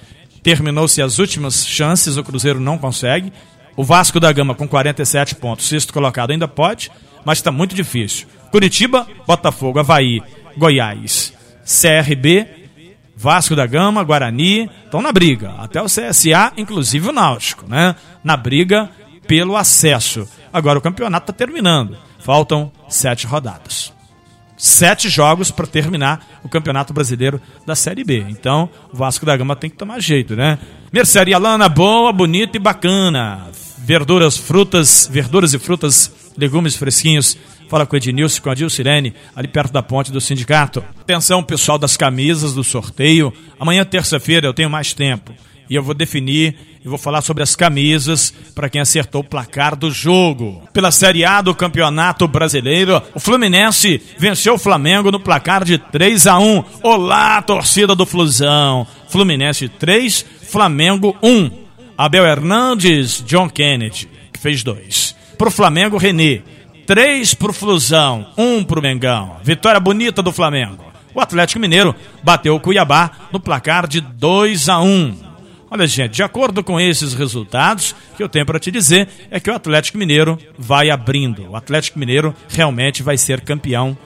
Terminou-se 0.42 1.00
as 1.00 1.18
últimas 1.18 1.66
chances, 1.66 2.16
o 2.16 2.24
Cruzeiro 2.24 2.58
não 2.58 2.76
consegue. 2.76 3.32
O 3.76 3.84
Vasco 3.84 4.18
da 4.18 4.32
Gama 4.32 4.54
com 4.54 4.66
47 4.66 5.34
pontos, 5.34 5.68
sexto 5.68 5.92
colocado 5.92 6.30
ainda 6.30 6.48
pode, 6.48 6.90
mas 7.24 7.38
está 7.38 7.52
muito 7.52 7.74
difícil. 7.74 8.26
Curitiba, 8.50 9.06
Botafogo, 9.26 9.78
Havaí, 9.78 10.22
Goiás, 10.56 11.34
CRB, 11.62 12.46
Vasco 13.14 13.54
da 13.54 13.66
Gama, 13.66 14.02
Guarani, 14.02 14.70
estão 14.84 15.02
na 15.02 15.12
briga. 15.12 15.54
Até 15.58 15.82
o 15.82 15.86
CSA, 15.86 16.52
inclusive 16.56 17.10
o 17.10 17.12
Náutico, 17.12 17.68
né? 17.68 17.94
Na 18.24 18.36
briga 18.36 18.88
pelo 19.26 19.56
acesso. 19.56 20.26
Agora 20.50 20.78
o 20.78 20.82
campeonato 20.82 21.30
está 21.30 21.32
terminando. 21.32 21.98
Faltam 22.18 22.72
sete 22.88 23.26
rodadas. 23.26 23.92
Sete 24.56 25.10
jogos 25.10 25.50
para 25.50 25.66
terminar 25.66 26.40
o 26.42 26.48
Campeonato 26.48 26.94
Brasileiro 26.94 27.42
da 27.66 27.74
Série 27.74 28.02
B. 28.02 28.24
Então, 28.30 28.70
o 28.90 28.96
Vasco 28.96 29.26
da 29.26 29.36
Gama 29.36 29.54
tem 29.54 29.68
que 29.68 29.76
tomar 29.76 30.00
jeito, 30.00 30.34
né? 30.34 30.58
Mercearia 30.90 31.36
Lana, 31.36 31.68
boa, 31.68 32.10
bonita 32.10 32.56
e 32.56 32.60
bacana 32.60 33.50
verduras, 33.86 34.36
frutas, 34.36 35.08
verduras 35.08 35.54
e 35.54 35.60
frutas, 35.60 36.12
legumes 36.36 36.74
fresquinhos. 36.74 37.38
Fala 37.68 37.86
com 37.86 37.94
o 37.94 37.96
Ednilson, 37.96 38.42
com 38.42 38.50
a 38.50 38.54
Dilcirene, 38.54 39.14
ali 39.34 39.46
perto 39.46 39.72
da 39.72 39.80
ponte 39.82 40.10
do 40.10 40.20
sindicato. 40.20 40.84
Atenção, 41.00 41.42
pessoal 41.42 41.78
das 41.78 41.96
camisas 41.96 42.52
do 42.52 42.64
sorteio. 42.64 43.32
Amanhã, 43.60 43.84
terça-feira, 43.84 44.48
eu 44.48 44.54
tenho 44.54 44.68
mais 44.68 44.92
tempo. 44.92 45.32
E 45.70 45.74
eu 45.76 45.82
vou 45.84 45.94
definir 45.94 46.56
e 46.84 46.88
vou 46.88 46.98
falar 46.98 47.22
sobre 47.22 47.44
as 47.44 47.54
camisas 47.54 48.34
para 48.54 48.68
quem 48.68 48.80
acertou 48.80 49.20
o 49.20 49.24
placar 49.24 49.76
do 49.76 49.90
jogo. 49.90 50.62
Pela 50.72 50.90
Série 50.90 51.24
A 51.24 51.40
do 51.40 51.54
Campeonato 51.54 52.26
Brasileiro, 52.26 53.00
o 53.14 53.20
Fluminense 53.20 54.00
venceu 54.18 54.54
o 54.54 54.58
Flamengo 54.58 55.12
no 55.12 55.20
placar 55.20 55.64
de 55.64 55.78
3 55.78 56.26
a 56.26 56.38
1. 56.38 56.64
Olá, 56.82 57.40
torcida 57.40 57.94
do 57.94 58.06
Flusão. 58.06 58.86
Fluminense 59.08 59.68
3, 59.68 60.26
Flamengo 60.42 61.16
1. 61.22 61.65
Abel 61.96 62.26
Hernandes, 62.26 63.22
John 63.26 63.48
Kennedy, 63.48 64.08
que 64.32 64.38
fez 64.38 64.62
dois. 64.62 65.16
Pro 65.38 65.50
Flamengo, 65.50 65.96
René. 65.96 66.42
Três 66.86 67.34
pro 67.34 67.52
Flusão, 67.52 68.26
um 68.36 68.62
pro 68.62 68.82
Mengão. 68.82 69.38
Vitória 69.42 69.80
bonita 69.80 70.22
do 70.22 70.32
Flamengo. 70.32 70.84
O 71.14 71.20
Atlético 71.20 71.58
Mineiro 71.58 71.94
bateu 72.22 72.54
o 72.54 72.60
Cuiabá 72.60 73.10
no 73.32 73.40
placar 73.40 73.88
de 73.88 74.00
2 74.00 74.68
a 74.68 74.78
1. 74.80 75.18
Olha, 75.70 75.86
gente, 75.86 76.12
de 76.12 76.22
acordo 76.22 76.62
com 76.62 76.78
esses 76.78 77.12
resultados, 77.14 77.92
o 78.12 78.16
que 78.16 78.22
eu 78.22 78.28
tenho 78.28 78.46
para 78.46 78.60
te 78.60 78.70
dizer 78.70 79.08
é 79.30 79.40
que 79.40 79.50
o 79.50 79.54
Atlético 79.54 79.98
Mineiro 79.98 80.38
vai 80.56 80.90
abrindo. 80.90 81.50
O 81.50 81.56
Atlético 81.56 81.98
Mineiro 81.98 82.34
realmente 82.48 83.02
vai 83.02 83.16
ser 83.16 83.40
campeão 83.40 83.96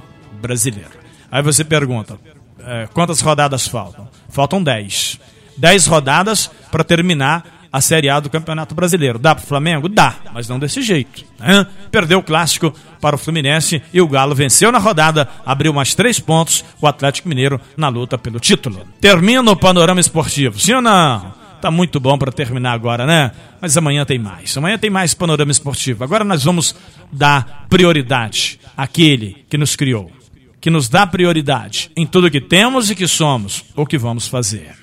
brasileiro. 0.41 0.91
Aí 1.31 1.43
você 1.43 1.65
pergunta, 1.65 2.19
é, 2.65 2.89
quantas 2.95 3.21
rodadas 3.21 3.69
faltam? 3.69 4.09
Faltam 4.29 4.63
10. 4.63 5.21
10 5.59 5.87
rodadas 5.87 6.51
para 6.71 6.83
terminar 6.83 7.60
a 7.73 7.81
Série 7.81 8.09
A 8.09 8.19
do 8.19 8.31
Campeonato 8.31 8.75
Brasileiro. 8.75 9.19
Dá 9.19 9.35
para 9.35 9.45
o 9.45 9.47
Flamengo? 9.47 9.89
Dá, 9.89 10.17
mas 10.33 10.49
não 10.49 10.59
desse 10.59 10.83
jeito. 10.83 11.25
Né? 11.39 11.67
Perdeu 11.91 12.19
o 12.19 12.23
clássico 12.23 12.75
para 13.01 13.17
o 13.17 13.19
Fluminense 13.19 13.83
e 13.93 14.01
o 14.01 14.09
Galo 14.09 14.35
venceu 14.35 14.73
na 14.73 14.79
rodada, 14.79 15.29
abriu 15.45 15.73
mais 15.73 15.95
três 15.95 16.19
pontos, 16.19 16.65
o 16.81 16.87
Atlético 16.87 17.29
Mineiro 17.29 17.61
na 17.77 17.89
luta 17.89 18.19
pelo 18.19 18.41
título. 18.41 18.87
Termina 19.01 19.51
o 19.51 19.57
panorama 19.57 20.01
esportivo, 20.01 20.59
sim 20.59 20.75
ou 20.75 20.83
não? 20.83 21.41
Tá 21.61 21.71
muito 21.71 22.01
bom 22.01 22.17
para 22.17 22.33
terminar 22.33 22.73
agora, 22.73 23.07
né? 23.07 23.33
Mas 23.61 23.77
amanhã 23.77 24.05
tem 24.05 24.19
mais. 24.19 24.57
Amanhã 24.57 24.79
tem 24.79 24.89
mais 24.89 25.13
panorama 25.13 25.51
esportivo. 25.51 26.03
Agora 26.03 26.25
nós 26.25 26.43
vamos 26.43 26.75
dar 27.13 27.67
prioridade 27.69 28.59
àquele 28.75 29.45
que 29.49 29.59
nos 29.59 29.77
criou, 29.77 30.11
que 30.59 30.71
nos 30.71 30.89
dá 30.89 31.07
prioridade 31.07 31.91
em 31.95 32.07
tudo 32.07 32.31
que 32.31 32.41
temos 32.41 32.91
e 32.91 32.95
que 32.95 33.07
somos, 33.07 33.63
ou 33.77 33.85
que 33.85 33.99
vamos 33.99 34.27
fazer. 34.27 34.80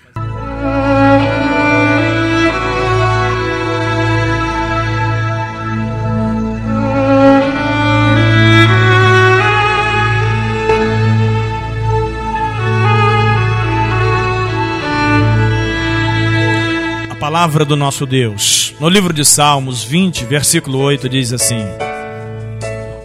Palavra 17.38 17.64
do 17.64 17.76
nosso 17.76 18.04
Deus. 18.04 18.74
No 18.80 18.90
livro 18.90 19.14
de 19.14 19.24
Salmos 19.24 19.84
20, 19.84 20.26
versículo 20.26 20.80
8, 20.80 21.08
diz 21.08 21.32
assim: 21.32 21.64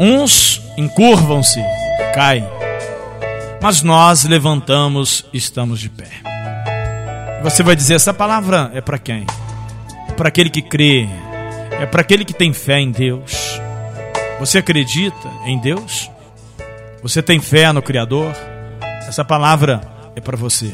Uns 0.00 0.62
encurvam-se, 0.74 1.60
caem, 2.14 2.42
mas 3.60 3.82
nós 3.82 4.24
levantamos 4.24 5.26
e 5.34 5.36
estamos 5.36 5.80
de 5.80 5.90
pé. 5.90 6.08
Você 7.42 7.62
vai 7.62 7.76
dizer: 7.76 7.92
essa 7.92 8.14
palavra 8.14 8.70
é 8.72 8.80
para 8.80 8.98
quem? 8.98 9.26
É 10.08 10.12
para 10.12 10.28
aquele 10.28 10.48
que 10.48 10.62
crê, 10.62 11.06
é 11.78 11.84
para 11.84 12.00
aquele 12.00 12.24
que 12.24 12.32
tem 12.32 12.54
fé 12.54 12.80
em 12.80 12.90
Deus. 12.90 13.60
Você 14.40 14.56
acredita 14.56 15.28
em 15.44 15.58
Deus? 15.58 16.10
Você 17.02 17.22
tem 17.22 17.38
fé 17.38 17.70
no 17.70 17.82
Criador? 17.82 18.34
Essa 19.06 19.26
palavra 19.26 19.82
é 20.16 20.22
para 20.22 20.38
você. 20.38 20.72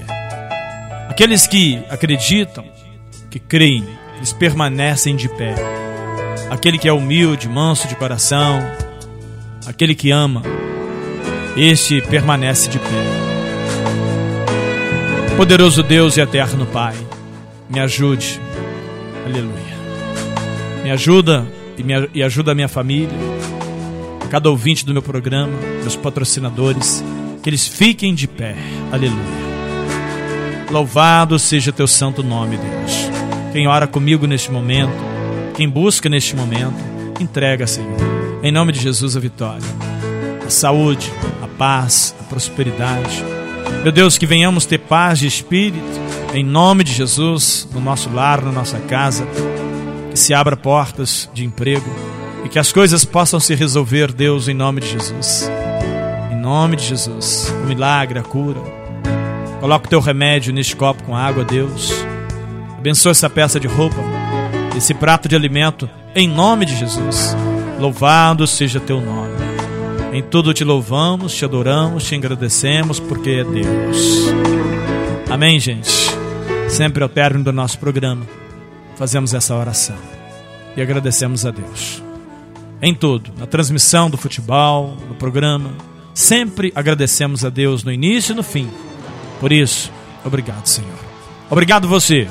Aqueles 1.09 1.45
que 1.49 1.83
acreditam, 1.91 2.65
que 3.31 3.39
creem, 3.39 3.85
eles 4.17 4.33
permanecem 4.33 5.15
de 5.15 5.29
pé. 5.29 5.55
Aquele 6.51 6.79
que 6.79 6.89
é 6.89 6.93
humilde, 6.93 7.49
manso 7.49 7.87
de 7.87 7.95
coração, 7.95 8.61
aquele 9.67 9.95
que 9.95 10.11
ama, 10.11 10.43
este 11.57 12.01
permanece 12.01 12.69
de 12.69 12.79
pé. 12.79 12.87
Poderoso 15.37 15.83
Deus 15.83 16.17
e 16.17 16.21
eterno 16.21 16.67
Pai, 16.67 16.97
me 17.69 17.81
ajude, 17.81 18.41
aleluia. 19.25 19.79
Me 20.83 20.91
ajuda 20.91 21.47
e, 21.77 21.83
me, 21.83 21.93
e 22.15 22.23
ajuda 22.23 22.53
a 22.53 22.55
minha 22.55 22.69
família, 22.69 23.17
cada 24.31 24.51
ouvinte 24.51 24.85
do 24.85 24.93
meu 24.93 25.03
programa, 25.03 25.53
meus 25.83 25.97
patrocinadores, 25.97 27.05
que 27.43 27.51
eles 27.51 27.67
fiquem 27.67 28.15
de 28.15 28.27
pé, 28.27 28.57
aleluia. 28.91 29.49
Louvado 30.71 31.39
seja 31.39 31.73
teu 31.73 31.87
santo 31.87 32.23
nome, 32.23 32.57
Deus. 32.57 33.08
Quem 33.53 33.67
ora 33.67 33.87
comigo 33.87 34.27
neste 34.27 34.53
momento, 34.53 34.93
quem 35.55 35.69
busca 35.69 36.09
neste 36.09 36.37
momento, 36.37 36.77
entrega, 37.19 37.67
Senhor. 37.67 37.97
Em 38.43 38.53
nome 38.53 38.73
de 38.73 38.81
Jesus, 38.81 39.17
a 39.17 39.21
vitória, 39.21 39.67
a 40.47 40.51
saúde, 40.51 41.11
a 41.43 41.49
paz, 41.49 42.15
a 42.21 42.25
prosperidade. 42.25 43.25
Meu 43.83 43.91
Deus, 43.91 44.19
que 44.19 44.27
venhamos 44.27 44.67
ter 44.67 44.79
paz 44.79 45.19
de 45.19 45.27
espírito, 45.27 45.83
em 46.35 46.45
nome 46.45 46.85
de 46.85 46.93
Jesus, 46.93 47.67
no 47.73 47.81
nosso 47.81 48.11
lar, 48.11 48.43
na 48.43 48.53
nossa 48.53 48.79
casa. 48.81 49.27
Que 50.11 50.19
se 50.19 50.35
abra 50.35 50.57
portas 50.57 51.29
de 51.33 51.45
emprego 51.45 51.91
e 52.45 52.49
que 52.51 52.59
as 52.59 52.71
coisas 52.71 53.05
possam 53.05 53.41
se 53.41 53.55
resolver, 53.55 54.13
Deus, 54.13 54.47
em 54.47 54.55
nome 54.55 54.83
de 54.83 54.91
Jesus. 54.91 55.51
Em 56.31 56.37
nome 56.37 56.77
de 56.77 56.85
Jesus, 56.85 57.53
o 57.63 57.67
milagre, 57.67 58.19
a 58.19 58.23
cura. 58.23 58.61
Coloca 59.59 59.87
o 59.87 59.91
teu 59.91 60.01
remédio 60.01 60.53
neste 60.53 60.77
copo 60.77 61.03
com 61.03 61.17
água, 61.17 61.45
Deus 61.45 61.93
Abençoa 62.79 63.11
essa 63.11 63.29
peça 63.29 63.59
de 63.59 63.67
roupa, 63.67 63.97
esse 64.77 64.95
prato 64.95 65.29
de 65.29 65.35
alimento, 65.35 65.91
em 66.15 66.29
nome 66.29 66.65
de 66.65 66.77
Jesus. 66.77 67.37
Louvado 67.79 68.47
seja 68.47 68.81
teu 68.81 69.01
nome. 69.01 69.37
Em 70.13 70.23
tudo 70.23 70.55
te 70.55 70.65
louvamos, 70.65 71.35
te 71.35 71.45
adoramos, 71.45 72.05
te 72.05 72.15
agradecemos, 72.15 72.99
porque 72.99 73.31
é 73.31 73.45
Deus. 73.45 74.29
Amém, 75.29 75.61
gente? 75.61 75.91
Sempre 76.69 77.03
ao 77.03 77.09
término 77.09 77.45
do 77.45 77.53
nosso 77.53 77.79
programa, 77.79 78.27
fazemos 78.97 79.35
essa 79.35 79.55
oração 79.55 79.97
e 80.77 80.81
agradecemos 80.81 81.45
a 81.45 81.51
Deus. 81.51 82.03
Em 82.81 82.95
tudo, 82.95 83.33
na 83.37 83.47
transmissão 83.47 84.09
do 84.09 84.17
futebol, 84.17 84.97
no 85.09 85.15
programa, 85.15 85.73
Sempre 86.19 86.73
agradecemos 86.75 87.45
a 87.45 87.49
Deus 87.49 87.85
no 87.85 87.93
início 87.93 88.33
e 88.33 88.35
no 88.35 88.43
fim. 88.43 88.69
Por 89.39 89.53
isso, 89.53 89.89
obrigado, 90.25 90.67
Senhor. 90.67 90.99
Obrigado 91.49 91.87
você. 91.87 92.27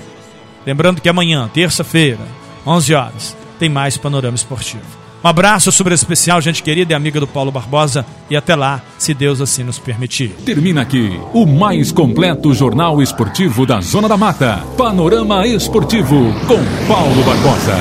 Lembrando 0.67 0.99
que 0.99 1.07
amanhã, 1.07 1.49
terça-feira, 1.53 2.19
11 2.65 2.93
horas, 2.93 3.37
tem 3.57 3.69
mais 3.69 3.95
Panorama 3.95 4.35
Esportivo. 4.35 4.83
Um 5.23 5.27
abraço 5.29 5.71
super 5.71 5.93
especial, 5.93 6.41
gente 6.41 6.61
querida 6.61 6.91
e 6.91 6.95
amiga 6.95 7.21
do 7.21 7.25
Paulo 7.25 7.53
Barbosa. 7.53 8.05
E 8.29 8.35
até 8.35 8.53
lá, 8.53 8.81
se 8.97 9.13
Deus 9.13 9.39
assim 9.39 9.63
nos 9.63 9.79
permitir. 9.79 10.35
Termina 10.45 10.81
aqui 10.81 11.17
o 11.33 11.45
mais 11.45 11.93
completo 11.93 12.53
jornal 12.53 13.01
esportivo 13.01 13.65
da 13.65 13.79
Zona 13.79 14.09
da 14.09 14.17
Mata. 14.17 14.57
Panorama 14.77 15.47
Esportivo 15.47 16.33
com 16.49 16.59
Paulo 16.85 17.23
Barbosa. 17.23 17.77